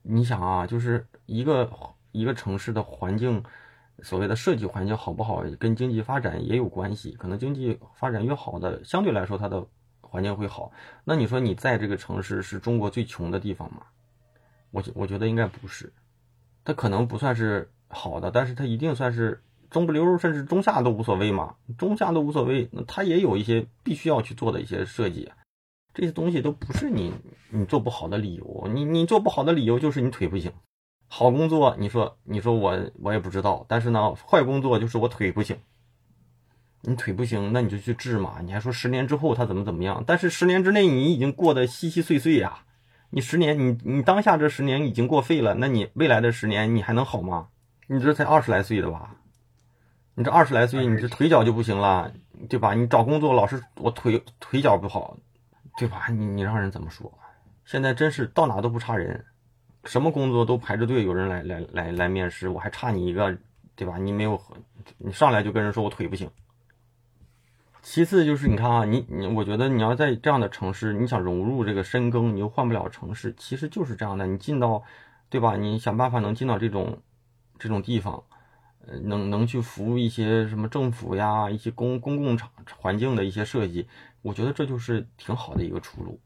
[0.00, 1.70] 你想啊，就是一个
[2.12, 3.44] 一个城市的环境，
[4.00, 7.12] 所谓的设计环境好不好，跟经济发展也有关系。
[7.12, 9.66] 可能经济发展越好的，相对来说它的
[10.10, 10.72] 环境会好。
[11.04, 13.82] 那你说你在这个城市是中国最穷的地方吗？
[14.70, 15.92] 我我觉得应该不是，
[16.64, 22.68] 它可能不算是好的，但是它一定算是中不溜，甚至中下都无所谓嘛，中下都无所谓。
[22.72, 25.32] 那它也有一些必须要去做的一些设计，
[25.94, 27.14] 这些东西都不是你
[27.50, 28.68] 你做不好的理由。
[28.72, 30.52] 你你做不好的理由就是你腿不行。
[31.06, 35.58] 好工作，你说你说我我也不知道，但是呢，坏工作就是我腿不行。
[36.82, 38.36] 你腿不行，那你就去治嘛。
[38.42, 40.02] 你还说十年之后他怎么怎么样？
[40.06, 42.60] 但是十年之内你已经过得稀稀碎碎呀。
[43.10, 47.48] 你十年，你你当下这十年已经过废了，那你未来的十年你还能好吗？
[47.86, 49.16] 你这才二十来岁的吧？
[50.14, 52.12] 你这二十来岁，你这腿脚就不行了，
[52.48, 52.74] 对吧？
[52.74, 55.16] 你找工作老是我腿腿脚不好，
[55.78, 56.06] 对吧？
[56.10, 57.10] 你你让人怎么说？
[57.64, 59.24] 现在真是到哪都不差人，
[59.84, 63.34] 什么工作都排着队，有人来来来来面试，我还差你一个，
[63.74, 63.96] 对吧？
[63.96, 64.38] 你没有，
[64.98, 66.30] 你上来就跟人说我腿不行。
[67.80, 74.26] 其次就是你看啊，你你，我觉得你要在这样的城市，你想融入这个深耕，你又换不了城市，其实就是这样的。
[74.26, 74.82] 你进到，
[75.30, 75.56] 对吧？
[75.56, 77.00] 你想办法能进到这种
[77.58, 78.22] 这种地方，
[78.86, 83.88] 呃，能能去服务一些什么政府呀，一些公公共场环境的一些设计，
[84.22, 86.20] 我觉得这就是挺好的一个出路，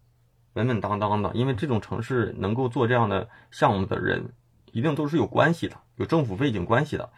[0.55, 1.31] 稳稳当当的。
[1.35, 4.33] 因为这种城市能够做这样的项目的人，
[4.73, 7.11] 一定都是有关系的，有政府背景关系的，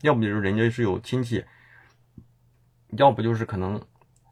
[0.00, 1.44] 要不就是人家是有亲戚。
[2.96, 3.80] 要不就是可能，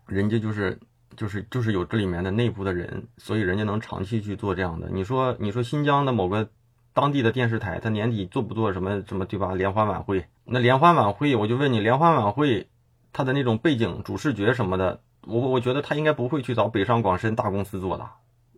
[0.06, 0.78] 人家就是
[1.16, 4.88] 就是就是有这里面的内部的人，所以人家能长期去做这样的。
[4.90, 6.48] 你说你说新疆的某个
[6.92, 9.54] 当地的电视台，他年底做不做什么什么对吧？
[9.54, 12.68] 联欢晚会，那联欢晚会，我就问你，联欢晚会
[13.12, 18.10] 他的那种背景、主视觉什么的，我我觉得他应该不会去找北上广深大公司做的，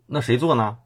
[0.05, 0.77] 那谁做呢？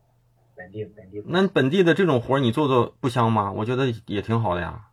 [0.55, 1.23] 本地本地。
[1.25, 3.51] 那本地的这种活你做做不香吗？
[3.51, 4.87] 我觉得也挺好的呀。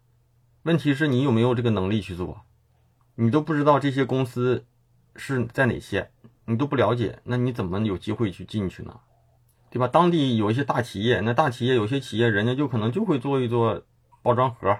[0.63, 2.43] 问题是你有没有这个能力去做？
[3.17, 4.65] 你都不知道这些公司
[5.17, 6.11] 是在哪些，
[6.45, 9.01] 你都不了解，那你怎么有机会去进去呢？
[9.71, 9.89] 对吧？
[9.89, 13.83] 当地有一些大企业，那大企业有些企业人家就可能就会做一做
[14.23, 14.79] 包装盒、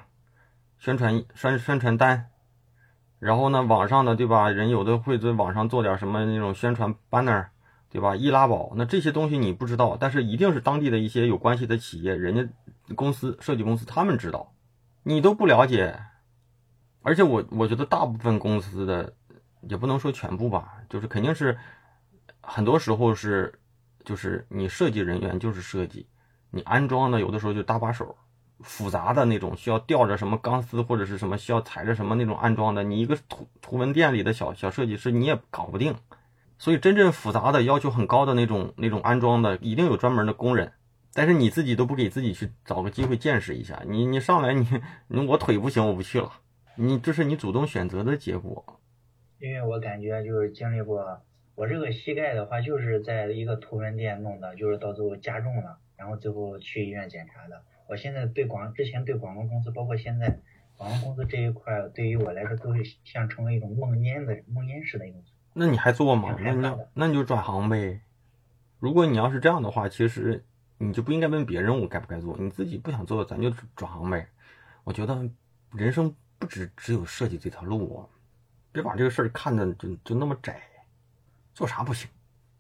[0.79, 2.27] 宣传宣宣传单，
[3.19, 4.51] 然后呢，网上的对吧？
[4.51, 7.47] 人有的会在网上做点什么那种宣传 banner，
[7.91, 8.15] 对吧？
[8.15, 14.53] 易拉宝，那这些东西你不知道，但是一定是当地的一些有关系的企业，人家公司设计公司他们知道，
[15.03, 16.01] 你都不了解。
[17.07, 19.15] 而且我我觉得大部分公司的
[19.69, 21.57] 也不能说全部吧，就是肯定是
[22.41, 23.61] 很多时候是
[24.05, 26.09] 就是你设计人员就是设计，
[26.51, 28.17] 你安装的有的时候就搭把手，
[28.59, 35.95] 复杂的那种需要吊着什么钢丝或者是什么需要踩着什么那种安装的，你一个图图文店里的小小设计师你也搞不定，
[36.59, 40.73] 所以真正复杂的要求很高的那种那种安装的一定有专门的工人，
[41.13, 44.67] 但是你自己都不给自己去找个机会见识一下，你你上来你
[45.07, 46.33] 你我腿不行我不去了。
[46.79, 48.81] 你这是你主动选择的结果，
[49.39, 51.23] 因为我感觉就是经历过，
[51.55, 57.63] 我这个膝盖的话就是在一个图文店弄的，就是到最后加重了，然后最后去医院检查的。
[57.89, 60.39] 我现在对广之前对广告公司，包括现在
[60.77, 65.23] 广告公司这一块对于我来说都是像成为一种梦魇的梦魇式的一种。
[65.55, 66.37] 那你还做吗？
[66.39, 68.03] 那那那你就转行呗。
[68.79, 70.45] 如果你要是这样的话，其实
[70.77, 74.29] 你就不应该问别人我该不该做，你自己不想做，咱就转行呗。
[74.85, 75.27] 我觉得
[75.73, 78.01] 人生不只只有设计这条路啊，
[78.73, 80.61] 别把这个事儿看的就就那么窄，
[81.55, 82.09] 做啥不行。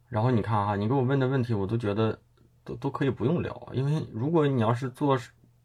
[0.09, 2.19] 然后你看啊，你给我问的问题，我都觉得
[2.65, 5.19] 都都可以不用聊，因为如果你要是做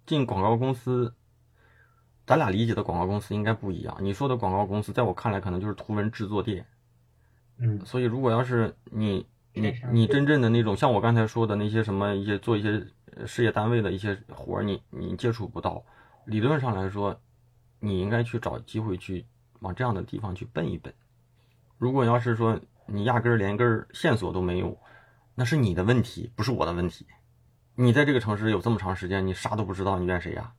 [0.05, 1.13] 进广告公司，
[2.25, 3.95] 咱俩理解的广告公司应该不一样。
[4.01, 6.65] 你说的广告公司，在我看来可能就是图文制作店。
[7.57, 12.83] 嗯，所以如果要是你你你真正的那种像我刚才说的那些什么一些做一些
[13.27, 15.83] 事业单位的一些活儿，你你接触不到，
[16.25, 17.21] 理论上来说，
[17.81, 19.25] 你应该去找机会去
[19.59, 20.93] 往这样的地方去奔一奔。
[21.77, 24.77] 如果要是说你压根儿连根儿线索都没有，
[25.35, 27.05] 那是你的问题，不是我的问题。
[27.75, 30.53] 你在这个城市有这么长时间，你啥都不知道，你怨谁呀？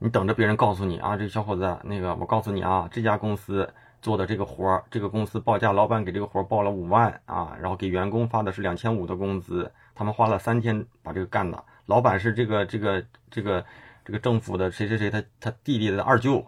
[0.00, 3.72] 你等着别人告诉你啊，这小伙子，那个我告诉你啊，这家公司。
[4.00, 11.64] 做的这个活儿，这个公司报价，老板给这个活儿报了五万啊，然后给员工发的是两千五的工资，他们花了三天把这个干的。
[11.86, 13.64] 老板是这个这个这个
[14.04, 16.44] 这个政府的谁谁谁，他他弟弟的二舅，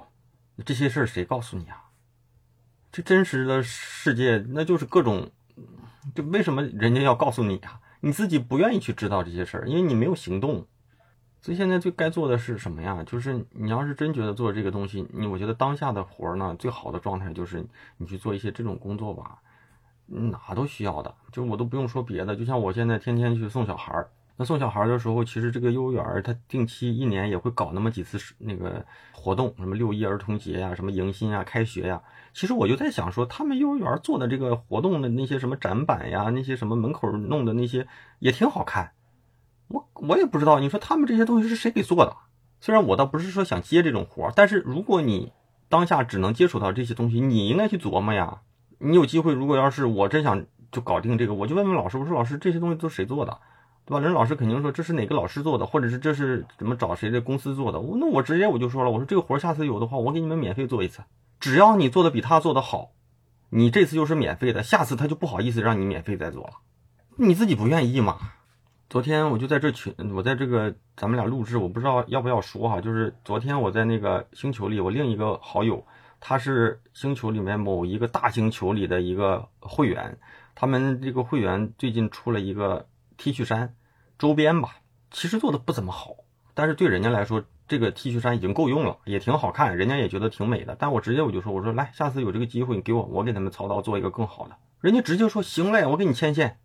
[0.64, 1.84] 这些事儿谁告诉你啊？
[2.90, 5.30] 这真实的世界那就是各种，
[6.14, 7.80] 就为什么人家要告诉你啊？
[8.00, 10.66] 你自己不愿意去知道这些事儿，因为你没有行动。
[11.40, 13.02] 所以现在最该做的是什么呀？
[13.04, 17.66] 就是你要是真觉得做这个东西，你我觉得当下的活儿呢，最好的状态就是
[17.98, 19.38] 你去做一些这种工作吧，
[20.06, 21.14] 哪都需要的。
[21.32, 32.02] 就我都不用说别的，就像我现在天天去送小孩儿，那送小孩的时候，其实这个幼儿园它定期一年也会搞那么几次那个活动，什么六一儿童节呀，什么迎新啊，开学呀。
[32.32, 37.86] 其实我就在想说，他们幼儿园做的这个活动的那些什么展板呀，那些什么门口弄的那些
[38.18, 38.92] 也挺好看。
[39.68, 42.16] 我我也不知道，你说他们这些东西是谁给做的？
[42.60, 45.32] 虽然我倒不是说想接这种活，但是如果你
[45.68, 48.40] 当下只能接触到这些东西，你应该去琢磨呀。
[48.78, 53.38] 你有机会，如果要是我真想就搞定这个，我就问问老师，我说老师这些东西都谁做的，
[53.86, 54.00] 对吧？
[54.00, 57.78] 人老师肯定说这是哪个老师做的，或者是这是怎么找谁的公司做的。
[58.00, 61.02] 那我直接我就说了，我说这个活下次有的话，我给你们免费做一次，
[61.38, 62.92] 只要你做的比他做的好，
[63.50, 66.52] 你这次就是免费的，下次他就不好意思让你免费再做了，
[67.16, 68.18] 你自己不愿意嘛？
[68.88, 72.80] 昨天我就在这群，我在这个咱们俩录制，我不知道要不要说哈。
[72.80, 75.84] 就是昨天我在那个星球里，我另一个好友，
[76.20, 80.16] 他是星球里面某一个大星球里的一个会员，
[80.54, 83.74] 他们这个会员最近出了一个 T 恤衫
[84.18, 84.76] 周边吧，
[85.10, 86.16] 其实做的不怎么好，
[86.54, 90.76] 但是对人家来说，这个 T 恤衫已经够用了，也挺好看，人家也觉得挺美的。
[90.78, 94.56] 但我直接我就说，我说来，下次有这个机会，你给我，我给他们操刀做一个更好的。
[94.80, 96.58] 人家直接说行嘞，我给你牵线，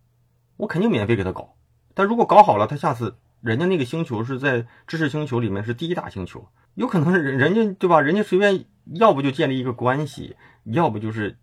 [0.56, 1.56] 我肯定免费给他搞。
[1.94, 8.00] 但如果搞好了，他下次人家那个星球是在知识星球里面是第一大星球，有可能是人人家对吧？
[8.00, 11.38] 人家随便要不就建立一个关系，要不就是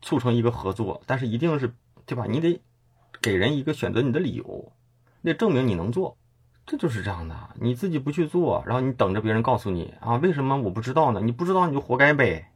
[0.00, 1.74] 促成一个合作，但是一定是
[2.06, 2.24] 对吧？
[2.26, 2.62] 你得
[3.24, 4.70] 给人一个选择你的理由，
[5.22, 6.18] 得证明你能做，
[6.66, 7.34] 这就是这样的。
[7.58, 10.16] 你自己不去做，然后你等着别人告诉你啊？
[10.16, 11.22] 为什么我不知道呢？
[11.22, 12.52] 你不知道你就活该呗，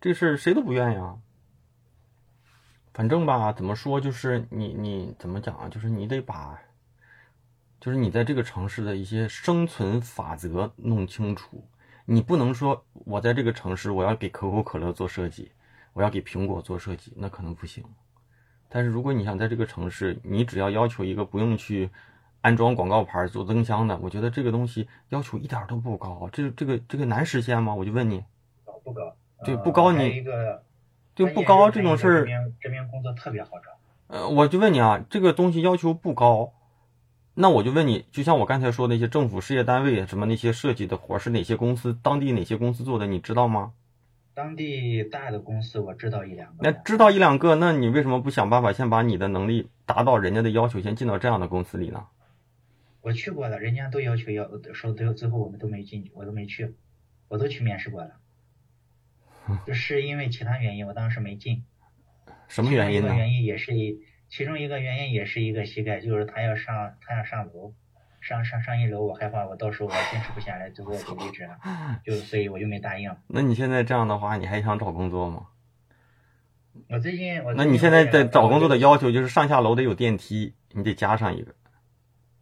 [0.00, 1.18] 这事谁都不愿意啊。
[2.94, 5.68] 反正吧，怎么说就是你你怎么讲啊？
[5.68, 6.58] 就是你得把。
[7.78, 11.68] 就是你在这个城市的一些生存法则弄清楚，
[12.06, 15.52] 你不能说我在这个城市我要给可口可乐做设计，
[15.92, 17.84] 我要给苹果做设计，那可能不行。
[18.68, 21.90] 但是如果你想在这个城市，你只要要求一个不用去
[22.40, 26.28] 安装广告牌做灯箱的，我觉得这个东西要求一点都不高。
[26.32, 27.74] 这这个这个难实现吗？
[27.74, 28.22] 我就问你，
[28.64, 29.16] 高不高？
[29.44, 29.92] 对，不高。
[29.92, 30.62] 你一个
[31.14, 33.70] 就不高这种事儿，这边这边工作特别好找。
[34.08, 36.52] 呃，我就问你啊，这个东西要求不高。
[37.34, 43.72] 那我就问你，就像我刚才说那些政府事业单位什么那些设计的活是哪些公司当地哪些公司做的，你知道吗？
[44.38, 46.58] 当地大的公司我知道一两个。
[46.62, 52.06] 那知道一两个，那你为什么不想办法先把你的能力达到人家的要求，先进到这样的公司里呢？
[53.00, 56.76] 我去过了，人家都要求要说最后最后我们都没进去，我都没去，
[57.26, 58.12] 我都去面试过了，
[59.74, 61.64] 是因为其他原因我当时没进。
[62.46, 63.16] 什么原因呢？
[63.16, 64.04] 原因也是一。
[64.28, 67.74] 其中一个原因也是一个膝盖，就是他要上他要上楼，
[68.20, 71.56] 上上上一楼，我害怕我到时候我坚持不下来，最后就离职了，
[72.04, 73.14] 就所以我就没答应。
[73.28, 75.48] 那你现在这样的话，你还想找工作吗？
[76.88, 81.54] 我最近我那你现在在找工作的要求就是上下楼得有电梯，你得加上一个，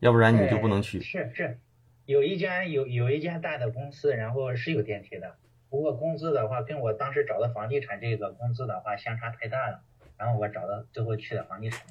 [0.01, 1.01] 要不然你就不能去。
[1.01, 1.59] 是是，
[2.05, 5.37] 有一家有有一家大的公司，然后是有电梯的，
[5.70, 9.83] 不过工资的话跟我当时找的房地产这个工资的话相差太大了。
[10.18, 11.87] 然后我找到最后去的房地产，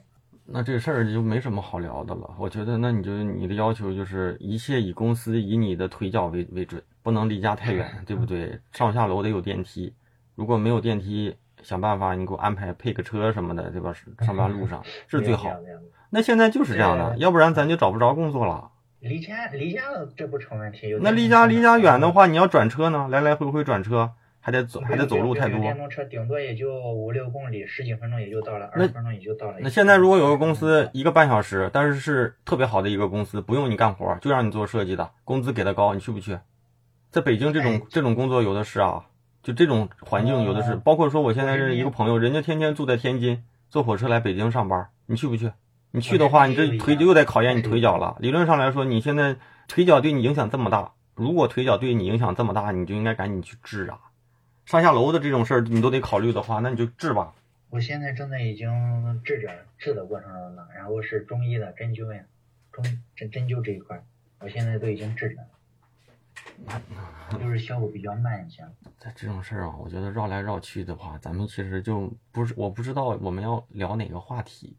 [0.48, 2.30] 那这事儿就没什么好聊的了。
[2.38, 8.60] 我觉得，那你就你的要求就是一切以公司以你的腿脚为为准，不能离家太远， 对不对？
[8.72, 9.92] 上下楼得有电梯，
[10.36, 13.92] 如果没有电梯，想办法你给我安排配个车什么的，对吧？
[14.24, 15.52] 上班路上是最好。
[16.12, 18.70] 那现在就是这样的，要不然咱就找不着工作了。
[19.00, 19.82] 离家离家
[20.16, 20.96] 这不成问题。
[21.02, 24.12] 那离家离家远的话，你要转车呢，来来回回转车。
[24.46, 25.60] 还得走，还得走路太多。
[25.60, 29.56] 电动车顶多也就五六公里，十几分钟也就到了，二十分钟也就到了。
[29.60, 36.38] 那现在如果有个公司一个半小时，但是是特别好的一个公司，不用你干活，就让你做设计的，工资给的高，你去不去？
[37.10, 39.04] 在北京这种这种工作有的是啊，
[39.42, 40.76] 就这种环境有的是。
[40.76, 45.52] 包括说我现在是一个朋友，人家天天住在天津，坐火车来北京上班，你去不去？
[45.90, 48.16] 你去的话，你这腿又得考验你腿脚了。
[48.20, 49.38] 理论上来说，你现在
[49.68, 53.98] 腿脚对你影响这么大，如果腿脚对你影响这么大，你就应该赶紧去治啊。
[54.66, 57.34] 上下楼的这种事儿，你都得考虑的话，那你就治吧。
[57.70, 62.24] 我现在正在已经治着治的过程中呢，然后是中医的针灸呀，
[62.72, 62.84] 中
[63.16, 64.04] 针针灸这一块，
[64.40, 65.38] 我现在都已经治着，
[67.38, 68.64] 就是效果比较慢一些。
[68.98, 74.76] 在这种事儿啊，我觉得绕来绕去的话，咱们其实就不是，我不知道我们要聊哪个话题。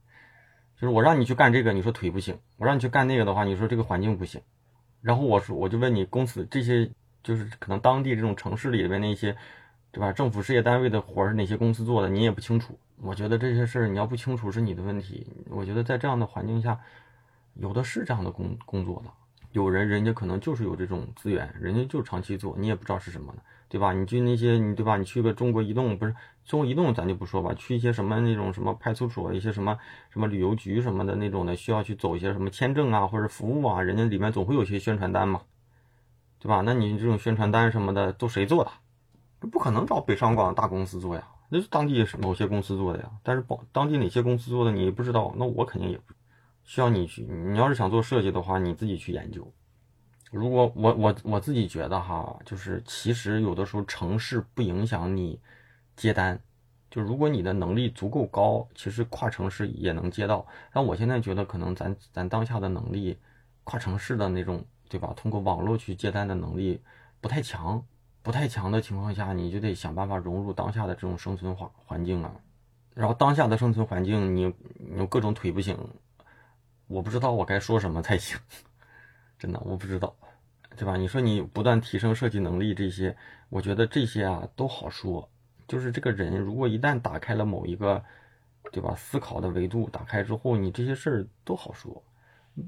[0.75, 4.41] 就是我让你去干这个，你说腿不行；我让你去干那个的话，你说这个环境不行。
[5.01, 6.91] 然后我说，我就问你，公司这些
[7.23, 9.37] 就是可能当地这种城市里边那些。
[9.97, 10.13] 对吧？
[10.13, 12.09] 政府事业单位的活是哪些公司做的？
[12.11, 12.79] 你也不清楚。
[13.01, 15.27] 我觉得这些事儿你要不清楚是你的问题。
[15.49, 16.79] 我觉得在这样的环境下，
[17.55, 19.11] 有的是这样的工工作的。
[19.53, 23.39] 有人人家可能就是有这种资源，人家就长期做，你也不知道是什么的，
[23.71, 23.95] 对吧？
[23.95, 24.99] 你去那些你对吧？
[24.99, 27.55] 你去个中国移动不是中国移动，咱就不说吧。
[27.55, 29.79] 去一些什么那种什么派出所，一些什么
[30.11, 35.41] 什么旅游局什么的那种的，需要去走一些什么签证啊或者服务啊，人家里面总会有些宣传单嘛，
[36.39, 36.61] 对吧？
[36.61, 38.71] 那你这种宣传单什么的都谁做的？
[39.47, 43.11] 不可能找北上广大公司做呀，那是当地某些公司做的呀。
[43.23, 46.13] 但是保当地哪些公司做的你不知道，那我肯定也不
[46.65, 47.23] 需要你去。
[47.23, 49.51] 你要是想做设计的话，你自己去研究。
[50.33, 55.41] 如果我我我自己觉得哈，就是其实有的时候城市不影响你
[55.95, 56.39] 接单，
[56.91, 60.47] 就如果你的能力足够高，其实跨城市也能接到。
[60.73, 63.17] 但我现在觉得可能咱咱当下的能力，
[63.65, 65.13] 跨城市的那种对吧？
[65.17, 66.81] 通过网络去接单的能力
[67.21, 67.83] 不太强。
[68.27, 72.35] 不太强的情况下，你就得想办法融入当下的这种生存环环境啊。
[72.93, 74.53] 然后当下的生存环境，你
[74.97, 75.79] 有各种腿不行，
[76.89, 78.37] 我不知道我该说什么才行，
[79.39, 80.13] 真的我不知道，
[80.77, 80.97] 对吧？
[80.97, 83.17] 你说你不断提升设计能力这些，
[83.49, 85.31] 我觉得这些啊都好说。
[85.69, 88.05] 就是这个人如果一旦打开了某一个，
[88.73, 88.93] 对吧？
[88.97, 92.03] 思考的维度打开之后，你这些事儿都好说。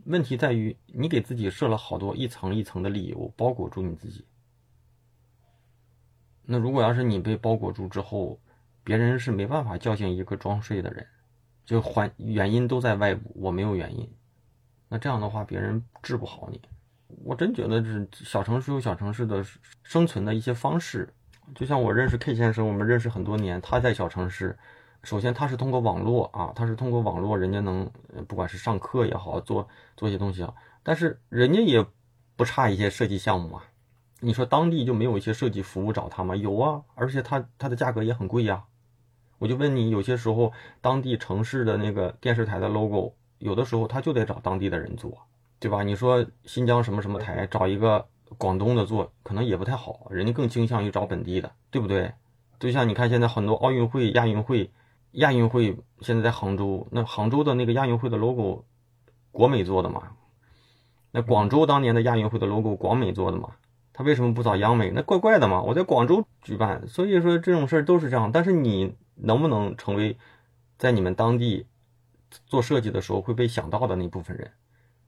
[0.04, 4.24] 问题在于你给自己设了好多一层一层的理由，包裹住你自己。
[6.50, 8.40] 那如果要是你被包裹住之后，
[8.82, 11.06] 别人是没办法叫醒一个装睡的人，
[11.66, 14.10] 就环原因都在外部，我没有原因。
[14.88, 16.58] 那这样的话，别人治不好你。
[17.22, 19.44] 我真觉得是小城市有小城市的
[19.82, 21.12] 生存的一些方式。
[21.54, 24.58] 就像我认识 K 先生，我们认识很多年，他在小城市，
[25.02, 27.90] 首先他是通过网络啊，他是通过网络，人家能
[28.26, 29.68] 不管是上课也好，做
[29.98, 31.84] 做一些东西啊，但是人家也
[32.36, 33.64] 不差一些设计项目啊。
[34.20, 36.34] 你说当地就没有一些设计服务找他吗？
[36.34, 38.64] 有啊，而且他他的价格也很贵呀。
[39.38, 45.16] 我就问你，有些时候当地城市的那个电视台的 logo，有的时候他就得找当地的人做，
[45.60, 45.84] 对吧？
[45.84, 48.04] 你说新疆什么什么台找一个
[48.36, 52.12] 广东的做，可能也不太好，人家更倾向于找本地的，对不对？
[52.58, 54.72] 就像你看现在很多奥运会、亚运会、
[55.12, 58.64] 亚运会现在在杭州，那杭州的那个亚运会的 logo，
[59.30, 60.16] 国美做的嘛？
[61.12, 63.50] 那广州当年的亚运会的 logo，广美做的嘛？
[63.98, 64.92] 他为什么不找央美？
[64.94, 65.60] 那怪怪的嘛！
[65.60, 68.30] 我在广州举办，所以说这种事儿都是这样。
[68.30, 70.16] 但是你能不能成为
[70.76, 71.66] 在你们当地
[72.46, 74.52] 做设计的时候会被想到的那部分人，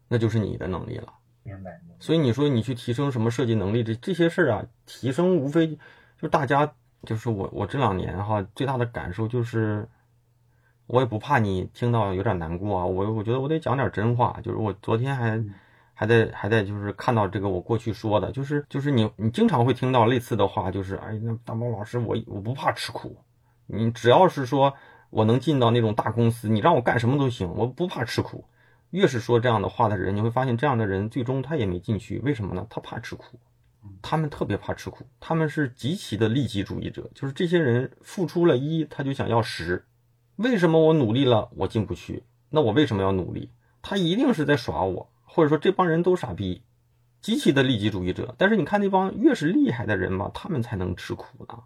[0.09, 1.13] 那就是你的能力了。
[1.45, 1.81] 明白。
[2.01, 5.79] 所以你说你去提升什么设计能力，这这些事儿啊，提升无非
[6.21, 6.75] 就大家
[7.05, 9.89] 就是我我这两年哈最大的感受就是，
[10.89, 15.41] 我也不怕你听到有点难过啊，我我觉得我得讲点真话，就是我昨天还。
[16.01, 23.19] 还在还在就是看到这个我过去说的，就是就是你你经常会听到类似的话，就是哎那大猫老师我我不怕吃苦，
[23.67, 24.73] 你只要是说
[25.11, 28.47] 我能进到那种大公司，你让我干什么都行，我不怕吃苦。
[28.93, 32.67] 越是说这样的话的人，你会发现这样的人最终他也没进去，为什么呢？
[32.71, 33.39] 他怕吃苦，
[34.01, 39.85] 他们特别怕吃苦，他们是极其的利己主义者，就是这些人付出了一，他就想要十。
[40.37, 42.25] 为什么我努力了我进不去？
[42.49, 43.51] 那我为什么要努力？
[43.83, 45.11] 他一定是在耍我。
[45.33, 46.63] 或者说这帮人都傻逼，
[47.21, 48.35] 极其的利己主义者。
[48.37, 51.59] 但是你看那帮越是厉害的人吧，他们才能吃苦呢。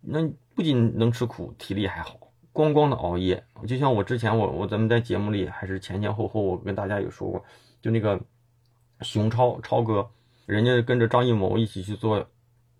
[0.00, 2.18] 那不仅能吃苦，体力还好，
[2.52, 3.44] 咣咣的熬夜。
[3.68, 7.44] 就像我之前我我咱们在节目里还是前前后后我跟大家有说过，
[7.80, 8.20] 就那个
[9.00, 10.10] 熊超超哥，
[10.44, 12.26] 人家跟着张艺谋一起去做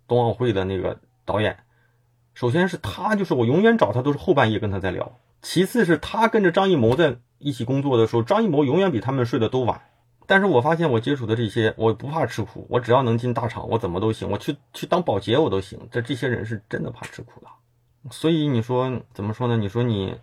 [0.09, 1.59] 冬奥会的那个导演。
[2.35, 5.21] 首先是他，就是我永远找他都是后半夜跟他在聊。
[5.41, 9.81] 其次是他跟着张艺谋在一起工作的时候，张艺谋永远比他们睡得都晚。
[10.27, 15.79] 但是我发现我接触的这些，我不怕吃苦，我只要能进大厂，我怎么都行，我去去当保洁我都行。
[15.91, 17.47] 这这些人是真的怕吃苦的。
[18.11, 19.57] 所以你说怎么说呢？
[19.57, 20.17] 你说你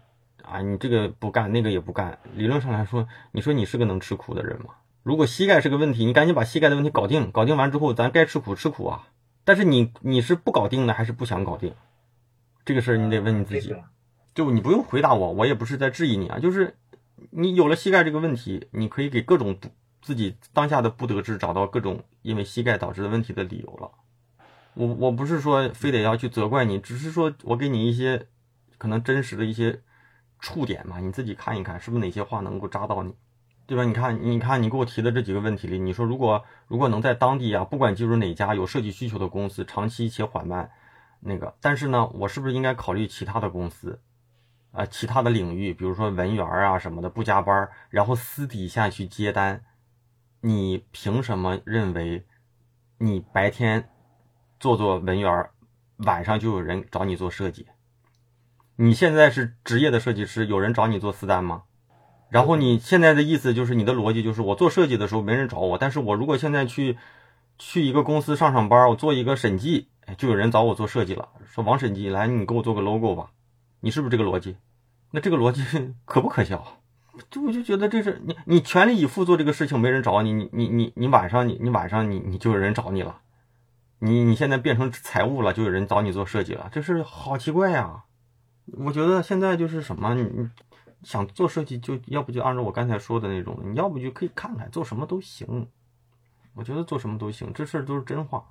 [0.44, 2.20] 啊，你这个不干，那个也不干。
[2.36, 4.76] 理论上来说，你说你是个能吃苦的人吗？
[5.04, 9.08] 如果膝盖是个问题，你赶紧把膝盖的问题搞定，搞定完之后，咱该吃苦吃苦啊。
[9.44, 11.74] 但是你你是不搞定呢，还是不想搞定？
[12.64, 13.76] 这个事儿你得问你自己。
[14.36, 16.40] 就你不用回答我，我也不是在质疑你啊。
[16.40, 16.76] 就是
[17.32, 19.70] 你有了膝盖这个问题，你可以给各种不
[20.02, 23.92] 自己当下的不得志找到各种因为膝盖导致的问题的理由了。
[24.74, 28.28] 我我不是说非得要去责怪你，只是说我给你一些
[28.78, 29.82] 可能真实的一些
[30.40, 33.14] 触点嘛，你自己看一看是不是哪些话能够扎到你，
[33.68, 33.84] 对吧？
[33.84, 40.72] 你看，你看你给我提的这几个问题里，你说如果如果能在当地啊，不管进入哪家有设计需求的公司，长期且缓慢，
[41.20, 44.02] 那个，但是呢，我是不是应该考虑其他的公司？
[44.72, 49.62] 啊，其他的领域，比如说文员啊什么的，不加班，然后私底下去接单，
[50.44, 52.26] 你凭什么认为
[52.98, 53.90] 你白天
[54.60, 55.50] 做做文员，
[55.98, 57.68] 晚上就有人找你做设计？
[58.76, 61.64] 你现在是职业的设计师，有人找你做私单吗？
[62.30, 66.98] 然后你现在的意思就是你的逻辑就是我做设计的时候没人找我，但是我如果现在去
[67.60, 73.30] 去一个公司上上班，我做一个审计，就有人找我做设计了，说王审计来，你给我做个 logo 吧。
[73.82, 74.58] 你是不是这个逻辑？
[75.12, 75.64] 那这个逻辑
[76.06, 76.81] 可不可笑？
[77.30, 83.22] 就我就觉得这是你你全力以赴做这个事情，没人找你，你你你你晚上你你晚上你你就有人找你了，
[84.00, 88.04] 你你现在变成财务了，就有人找你做设计了，这是好奇怪呀！
[88.78, 90.50] 我觉得现在就是什么，你
[91.04, 95.68] 想做设计就要不就按照我刚才说的那种，你要不就可以看看做什么都行。
[96.54, 98.44] 我觉得做什么都行，这事儿都是真话，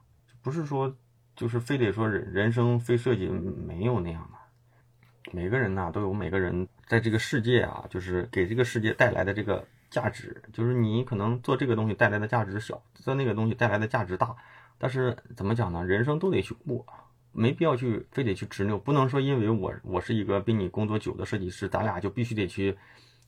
[0.43, 0.95] 不是说
[1.37, 5.33] 就是非得说人人生非设计没有那样的。
[5.33, 14.35] 每个人呐都有每个人在这个世界啊，就是给这个世界带来的这个价值，就是你可能做这个东西带来的价值小，做那个东西带来的价值大。
[14.77, 15.87] 但是怎么讲呢？
[15.87, 16.85] 人生都得去过，
[17.31, 22.77] 没必要去非得去执拗，不能说因为我我是一个比你工作久的设计师，咱俩就必须得去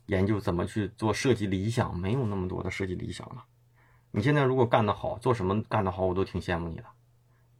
[0.06, 3.44] 研究怎么去做设计理想，没有那么多的设计理想了。
[4.10, 6.84] 你现在如果干得好，做什么干得好，我都挺羡慕你的。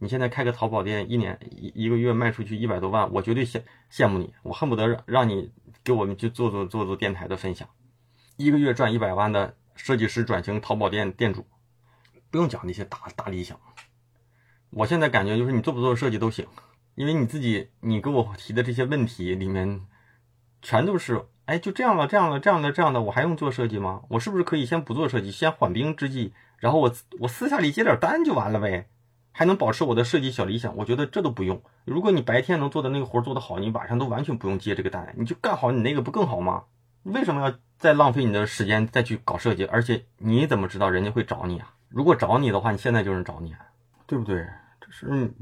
[0.01, 5.53] 你现在开个淘宝店，一年一一个月卖出去一百多万，我绝对羡羡慕你，我恨不得让让你
[5.85, 7.69] 给我们去做做做做电台的分享，
[8.37, 11.47] 一个月赚一百万的设计师转型淘宝店店主，
[12.31, 13.59] 不用讲那些大大理想。
[14.71, 16.47] 我现在感觉就是你做不做设计都行，
[16.95, 19.87] 因为你自己你给我提的这些问题里面，
[20.63, 24.03] 全都是哎就这样了这样了这样的这样的，我还用做设计吗？
[24.11, 28.89] 我是不是可以先不做设计，先缓兵之计，然后我我私下里接点单就完了呗？
[29.33, 31.61] 还能保持我的设计小理想，我觉得这都不用。
[31.85, 36.65] 如果你白天能做的那个活做得好，你晚上都完全不用接这个单，你就干好你那个不更好吗？
[37.05, 39.65] 为什么要再浪费你的时间再去搞设计？
[39.65, 41.75] 而且你怎么知道人家会找你啊？
[41.89, 43.57] 如果找你的话，你现在就能找你，
[44.07, 44.47] 对不对？
[44.81, 45.33] 这是，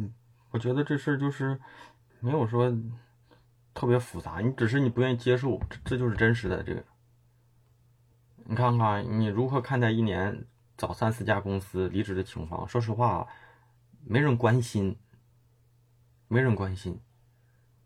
[0.52, 1.60] 我觉得这事就是
[2.20, 2.72] 没有说
[3.74, 6.82] 特别复杂，你只是你不愿意接受，这这就是真实的这个。
[8.44, 12.66] 你看看你如何看待一年找三四家公司离职的情况？
[12.68, 13.26] 说实话。
[14.04, 14.96] 没人关心，
[16.26, 16.98] 没人关心，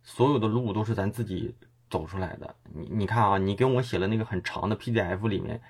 [0.02, 1.54] 所有的路都是咱自己
[1.90, 2.56] 走出来的。
[2.72, 5.60] 你你看啊，你给我写了那个很长的 PDF 里面，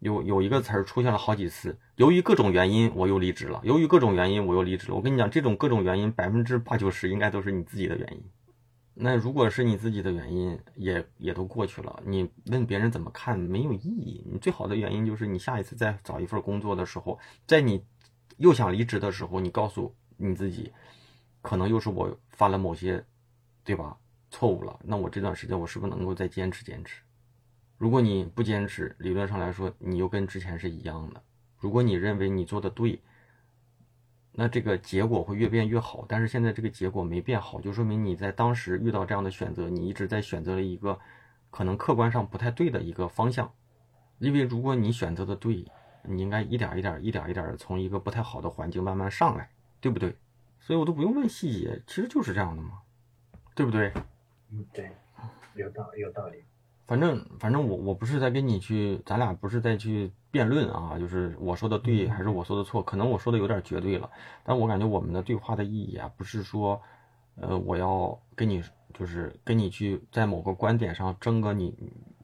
[0.00, 1.78] 有有一个词儿出现了好几次。
[1.96, 3.60] 由于各种原因，我又离职了。
[3.64, 4.94] 由于各种原因，我又离职了。
[4.96, 8.24] 我跟你讲，这种各种原因，百分之八九十应该都是你自己的原因。
[8.94, 12.02] 那如果是你自己的原因，也也都过去了。
[12.04, 14.26] 你问别人怎么看没有意义。
[14.30, 17.84] 你最好的原因就是你下一次再找一份工作的时候，在你。
[18.38, 20.72] 又想离职的时候，你告诉你自己，
[21.40, 23.04] 可能又是我犯了某些，
[23.64, 23.96] 对吧？
[24.30, 24.78] 错误了。
[24.82, 27.02] 那我这段时间我是不是能够再坚持坚持？
[27.76, 31.22] 如果你不坚持，理论上来说，你又跟之前是一样的。
[31.58, 33.00] 如果你认为你做的对，
[34.32, 36.04] 那这个结果会越变越好。
[36.08, 40.98] 但是现在这个结果没变好，就说明你在当时遇到这样的选择，你一直在选择了一个
[41.50, 43.52] 可能客观上不太对的一个方向。
[44.18, 45.66] 因为如果你选择的对，
[46.04, 49.50] 你应该一点一点、一点一点的从一个不太好的环境慢慢上来，
[49.80, 50.16] 对不对？
[50.60, 52.80] 所以我都不用问细节，其实就是这样的嘛，
[53.54, 53.92] 对不对？
[54.50, 54.90] 嗯，对，
[55.54, 56.42] 有道有道理。
[56.86, 64.10] 反正反正我我不是在跟你去，咱俩不是在去辩论啊，就是我说的对还是我说的错，可能我说的有点绝对了，
[64.44, 66.80] 但我感觉我们的对话的意义啊，不是说，
[67.36, 71.74] 呃，我要跟你就是跟你去在某个观点上争个你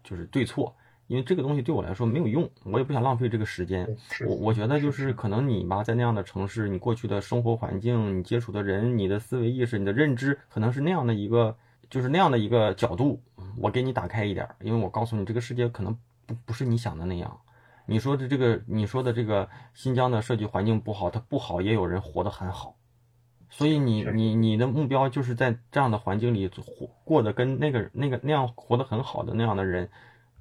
[0.02, 0.74] 就是对错。
[1.08, 3.96] 因为这个东西对我来说没有用，我也不想浪费这个时间。
[4.26, 11.56] 我我觉得就是可能你吧，在那样的城市，你过去的生活环境，你接触的人，你的思维意识，你的认知，可能是那样的一个，
[11.88, 13.20] 就是那样的一个角度。
[13.56, 15.96] 我给你打开一点，因为我告诉你，这个世界可能
[16.26, 17.40] 不不是你想的那样。
[17.86, 22.76] 你说的这个，你说的这个新疆的设计环境不好，它不好，也有人活得很好。
[23.48, 29.88] 所以你你你的目标就是在这样的环境里活过得跟那个那个那样活得很好的那样的人。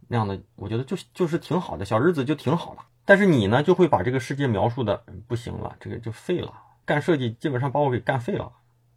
[0.08, 2.82] 那样的，我觉得就就是挺好的，小日子就挺好的。
[3.04, 6.54] 但是你呢，就会把这个世界描述的不行了，这个就废了。
[6.86, 8.52] 干设计基本上把我给干废了，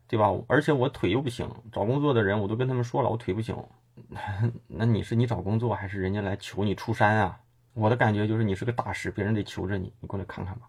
[0.07, 0.31] 对吧？
[0.49, 3.57] 而且我腿又不行，找工作的人我都跟他们说了，我腿不行。
[4.67, 7.41] 那你是你找工作，还是人家来求你出山啊？
[7.75, 10.69] 我的感觉就是你是个大师，别人得求着你，你过来看看吧。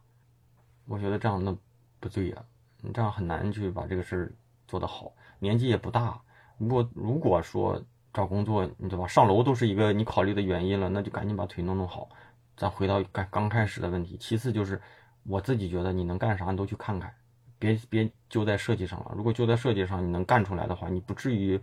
[0.86, 1.56] 我觉得这样那
[2.00, 2.38] 不对呀，
[2.82, 4.32] 你这样很难去把这个事儿
[4.68, 5.14] 做得好。
[5.39, 6.22] 年纪也不大，
[6.58, 7.82] 如果如果说。
[8.14, 9.07] 找工作，你知道吧？
[9.07, 12.09] 上楼都是一个你考虑的原因了，那就赶紧把腿弄弄好。
[12.57, 14.82] 咱回到刚刚开始的问题，其次就是
[15.24, 17.14] 我自己觉得你能干啥，你都去看看，
[17.57, 19.14] 别别就在设计上了。
[19.16, 21.59] 如果就在设计上你能干出来的话，你不至于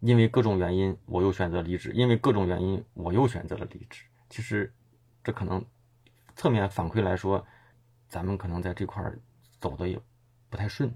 [0.00, 4.04] 因为各种原因我又选择离职，因为各种原因我又选择了离职。
[4.30, 4.72] 其实
[5.24, 5.64] 这可能
[6.36, 7.44] 侧面反馈来说，
[8.08, 9.02] 咱们可能在这块
[9.58, 10.00] 走的也
[10.48, 10.94] 不太顺。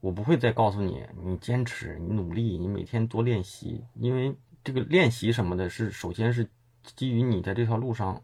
[0.00, 6.48] 我不会再告诉你，你坚持，你努力，你每天多练习，因为这个练习什么的，是首先是
[6.82, 8.22] 基于你在这条路上，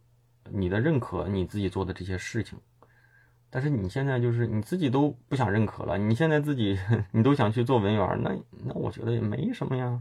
[0.51, 2.59] 你的认可你自己做的这些事情。
[3.51, 6.79] 但是你现在就是你自己都不想认可了，你现在自己
[7.13, 10.01] 你都想去做文员，那那我觉得也没什么呀，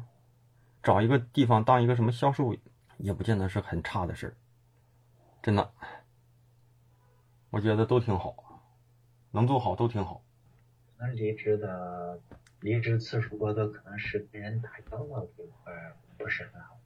[0.82, 2.56] 找一个地方当一个什么销售，
[2.98, 4.34] 也不见得是很差的事儿，
[5.42, 5.72] 真的，
[7.50, 8.36] 我觉得都挺好，
[9.32, 10.24] 能做好都挺好。
[11.08, 12.20] 离职的
[12.62, 15.74] 离职次数多的可能是跟人打交道这块
[16.18, 16.78] 不是很好。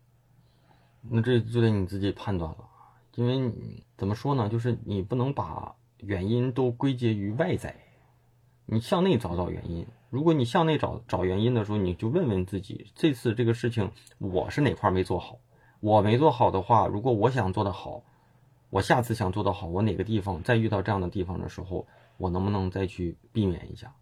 [1.09, 2.69] 那这就得你自己判断了，
[3.15, 3.53] 因为
[3.97, 4.49] 怎么说呢？
[4.49, 7.75] 就是你不能把原因都归结于外在，
[8.65, 9.87] 你向内找找原因。
[10.09, 15.39] 如果你向内找找原因的时候，你就问问自己：这次这个事情我是哪块没做好？
[15.79, 18.03] 我没做好的话，如果我想做得好，
[18.69, 21.87] 我下次想做得好，我哪个地方再遇到这样的地方的时候，
[22.17, 23.93] 我能不能再去避免一下？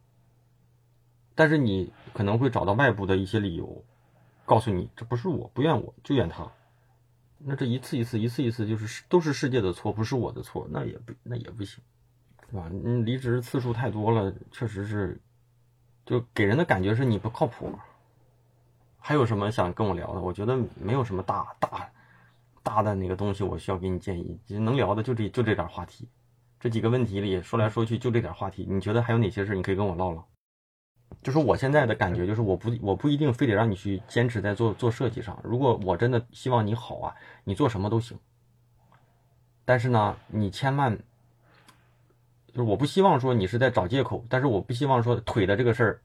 [1.36, 3.84] 但是你可能会找到外部的一些理由，
[4.46, 6.50] 告诉你这不是我不怨我就怨他，
[7.38, 11.84] 那这一次一次一次一次就是都是世界的错，不是我的错，那也不那也不行，
[12.50, 12.70] 对吧？
[12.72, 15.20] 你离职次数太多了，确实是，
[16.06, 17.78] 就给人的感觉是你不靠谱。
[18.98, 20.22] 还有什么想跟我聊的？
[20.22, 21.92] 我觉得没有什么大大
[22.64, 24.40] 大的那个东西，我需要给你建议。
[24.48, 26.08] 能聊的就这就这点话题，
[26.60, 28.66] 这几个问题里说来说去就这点话题。
[28.68, 30.26] 你觉得还有哪些事你可以跟我唠唠？
[31.24, 35.40] 就是我现在的感觉，就是我不我不一定非得让你去坚持在做做设计上。
[35.44, 38.18] 如果我真的希望你好啊，你做什么都行。
[39.66, 40.96] 但是呢，你千万
[42.48, 46.02] 就是我不希望说你是在找借口，但是我不希望说腿的这个事儿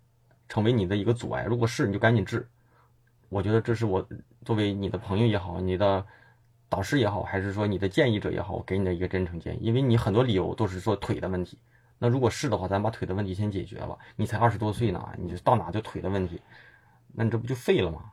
[0.48, 1.44] 成为你的一个阻碍。
[1.44, 2.48] 如果是，你就赶紧治。
[3.28, 4.08] 我觉得这是我
[4.44, 6.04] 作为你的朋友也好，你的
[6.68, 9.58] 导师也好，还是说你的建议者也好，我给你的一个真诚建议。
[9.60, 11.58] 因为你很多理由都是说腿的问题。
[12.02, 13.98] 那如果是的话，咱把腿的问题先解决了。
[14.16, 16.40] 你才二十多岁呢，你就到哪就腿的问题，
[17.12, 18.10] 那你这不就废了吗？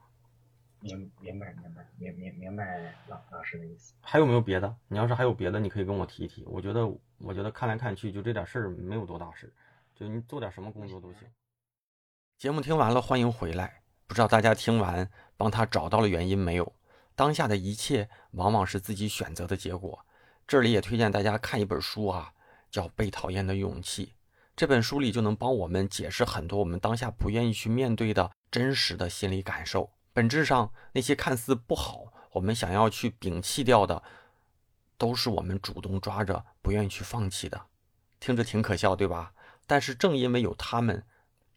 [0.81, 3.93] 明明白明白明明明白老老师的意思。
[4.01, 4.75] 还有没有别的？
[4.89, 6.43] 你要是还有别的，你可以跟我提一提。
[6.45, 6.85] 我觉得
[7.17, 9.53] 我觉得看来看去就这点事儿没有多大事，
[9.95, 11.27] 就你做点什么工作都行。
[12.37, 13.81] 节目听完了，欢迎回来。
[14.05, 16.73] 不知道大家听完帮他找到了原因没有？
[17.15, 20.05] 当下的一切往往是自己选择的结果。
[20.45, 22.33] 这里也推荐大家看一本书啊。
[22.69, 24.05] 叫《被讨厌的勇气》
[24.55, 29.91] 这本书里就能帮我们解释很多我们当下不愿意去面对的真实的心理感受。
[30.13, 34.01] 本质上，那些看似不好、我们想要去摒弃掉的，
[34.97, 37.67] 都是我们主动抓着、不愿意去放弃的。
[38.19, 39.33] 听着挺可笑，对吧？
[39.67, 41.03] 但是正因为有他们，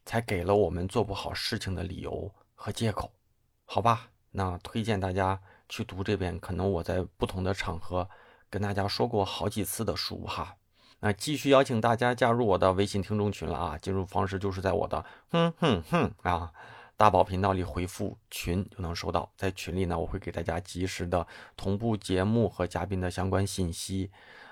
[0.05, 3.11] 才给了我们做不好事情的理由和借口。
[3.65, 8.07] 好吧，那推荐大家去读这本可能我在不同的场合
[8.47, 10.55] 跟大家说过好几次的书哈。
[11.01, 13.77] 那继续邀请大家加入我的微信听众群了啊！
[13.77, 16.53] 进入方式就是在我的哼哼哼啊
[16.95, 21.25] 大宝频道里回复群就能收到，在群里呢，我会给大家及时的
[21.57, 24.11] 同步节目和嘉宾的相关信息。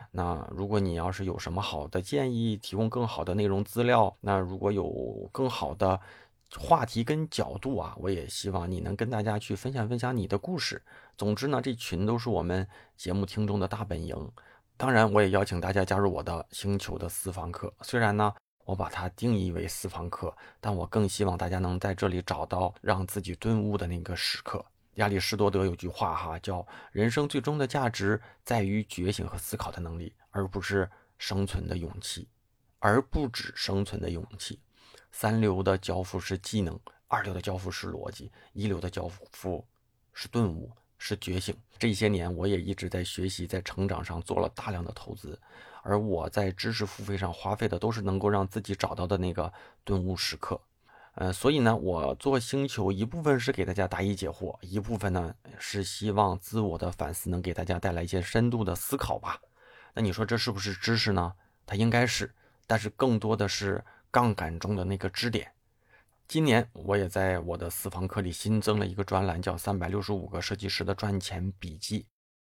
[0.09, 5.99] 那如果你要是有什么好的建议，提供更好的内容资料，那如果有更好的
[6.57, 10.81] 话题跟角度啊，我也希望你能跟大家去分享分享你的故事。
[11.15, 14.31] 总之呢，这群都是我们节目听众的大本营。
[14.79, 17.69] 当然，我也邀请大家加入我的星球的私房课。
[17.81, 24.65] 虽然呢，我把它定义为私房课，但我更希望大家能在这里找到让自己顿悟的那个时刻。
[24.93, 32.25] 亚里士多德有句话哈，叫人生最终的价值在于觉醒和思考的能力，而不是生存的勇气，
[32.79, 34.61] 而不止生存的勇气。
[35.11, 39.67] 三流的交付是技能，二流的交付是逻辑，一流的交付
[40.13, 41.55] 是顿悟，是觉醒。
[41.79, 45.39] 这些年我也一直在学习，在成长上做了大量的投资，
[45.81, 49.51] 而我在知识付费上花费的都是能够让自己找到的那个
[49.83, 50.61] 顿悟时刻。
[51.15, 59.41] 呃，所以呢，我做星球一部分是给大家答疑解惑，一部分呢是希望自我的反思能给大家带来一些深度的思考吧。
[59.93, 61.33] 那你说这是不是知识呢？
[61.65, 62.33] 它应该是，
[62.67, 65.51] 但是更多的是杠杆中的那个支点。
[66.29, 72.01] 今年我也在我的私房课里新增了一个专栏，叫《三百六十五个设计师的赚钱笔记》。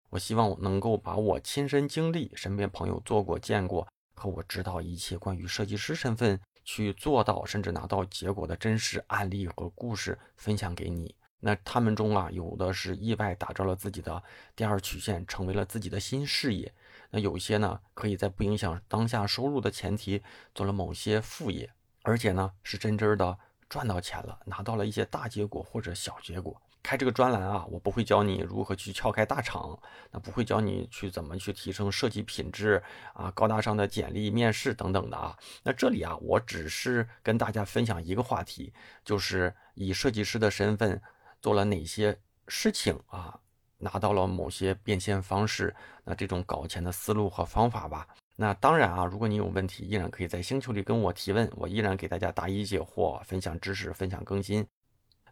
[0.10, 6.38] 我希望能够把我亲身经历、身边朋友做过、见过和我知道一切关于设计师身份。
[6.66, 11.16] 去做到甚至拿到结果的真实案例和故事分享给你。
[11.40, 14.22] 那他们中啊，有的是意外打造了自己的
[14.54, 16.74] 第二曲线，成为了自己的新事业。
[17.10, 20.22] 那有些呢，可以在不影响当下收入的前提
[20.54, 21.72] 做了某些副业，
[22.04, 26.60] 而且呢，是真真的赚到钱了，拿到了一些大结果或者小结果。
[26.84, 29.78] 开这个专栏啊，我不会教你如何去撬开大厂，
[30.10, 32.82] 那不会教你去怎么去提升设计品质
[33.14, 35.38] 啊，高大上的简历、面试等等的啊。
[35.64, 38.72] 那这里啊，我只是跟大家分享一个话题，
[39.04, 41.02] 就是以设计师的身份
[41.42, 43.38] 做了哪些事情啊，
[43.80, 48.08] 拿到了某些变现方式，那这种搞钱的思路和方法吧。
[48.40, 54.66] 那当然啊，如果你有问题，依然可以在星球里跟我提问，我依然给大家答疑解惑，分享知识，分享更新。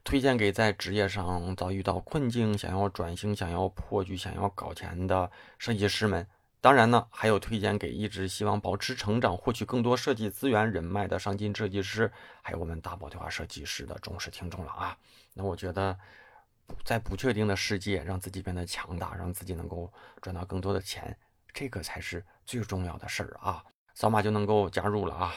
[0.04, 6.28] 推荐给在职业上遭遇到困境、想要转型、想要破局、想要搞钱的设计师们。
[6.62, 14.98] 当然呢，还有推荐给一直希望保持成长、获取更多设计资源人脉的上进设计师，还有我们大宝对话设计师的忠实听众了啊。
[15.36, 15.96] 那我觉得，
[16.84, 19.94] 在不确定的世界，让自己变得强大，让自己能够
[20.24, 21.16] 赚到更多的钱，
[21.56, 23.64] 这个才是最重要的事儿啊。
[23.96, 25.34] 扫码就能够加入了啊。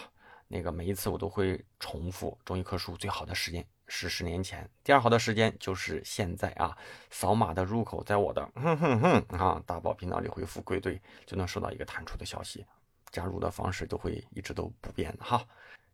[0.49, 3.67] 那个每一次我都会重复，种一棵树最好的时间。
[3.91, 6.77] 是十年前，第二好的时间就是现在啊！
[7.11, 12.67] 扫码的入口在我的哼哼哼啊大宝频道里回复归队，就能收到一个弹出的消息。
[13.11, 15.43] 加入的方式都会一直都不变的哈。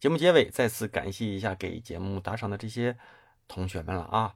[0.00, 2.96] 节目结尾再次感谢一下给节目打赏的这些
[3.46, 4.34] 同学们了啊！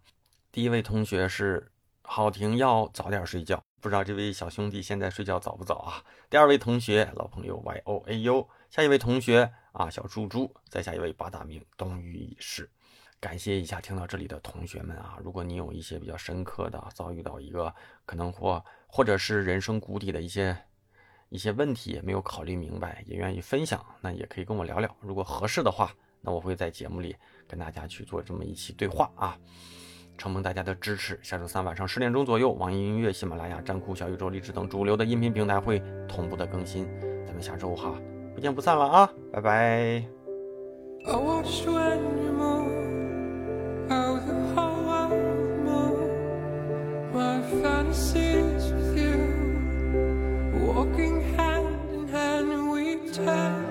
[0.53, 1.73] 第一位同学是
[2.03, 6.03] 好听要早点睡觉，不知道这位小兄弟现在睡觉早不早啊？
[6.29, 12.69] 第二位同学老朋友 Y O A U，下一位同学啊小猪猪，再下一位八大名冬雨已逝。
[13.21, 15.19] 感谢一下听到这里的同学们啊！
[15.23, 17.73] 如果你有一些比较深刻的遭遇到一个
[18.05, 20.57] 可能或或者是人生谷底的一些
[21.29, 24.97] 一些问题没有考虑明白，也愿意分享，那也可以跟我聊聊。
[25.01, 27.17] 如果合适的话，那我会在节目里
[27.47, 29.39] 跟大家去做这么一期对话啊！
[30.19, 36.87] 承蒙大家的支持，下周三晚上十点钟左右，网易音乐、喜马拉雅、站酷、小宇宙、荔枝等主流的音频平台会同步的更新。
[37.25, 37.95] 咱们下周哈
[38.35, 39.11] 不见不散了啊！
[39.33, 40.05] 拜拜。
[47.63, 49.17] fantasies with you,
[50.67, 53.68] walking hand in hand, and we turn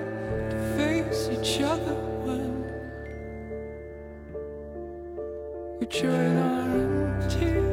[5.80, 7.67] we join our empty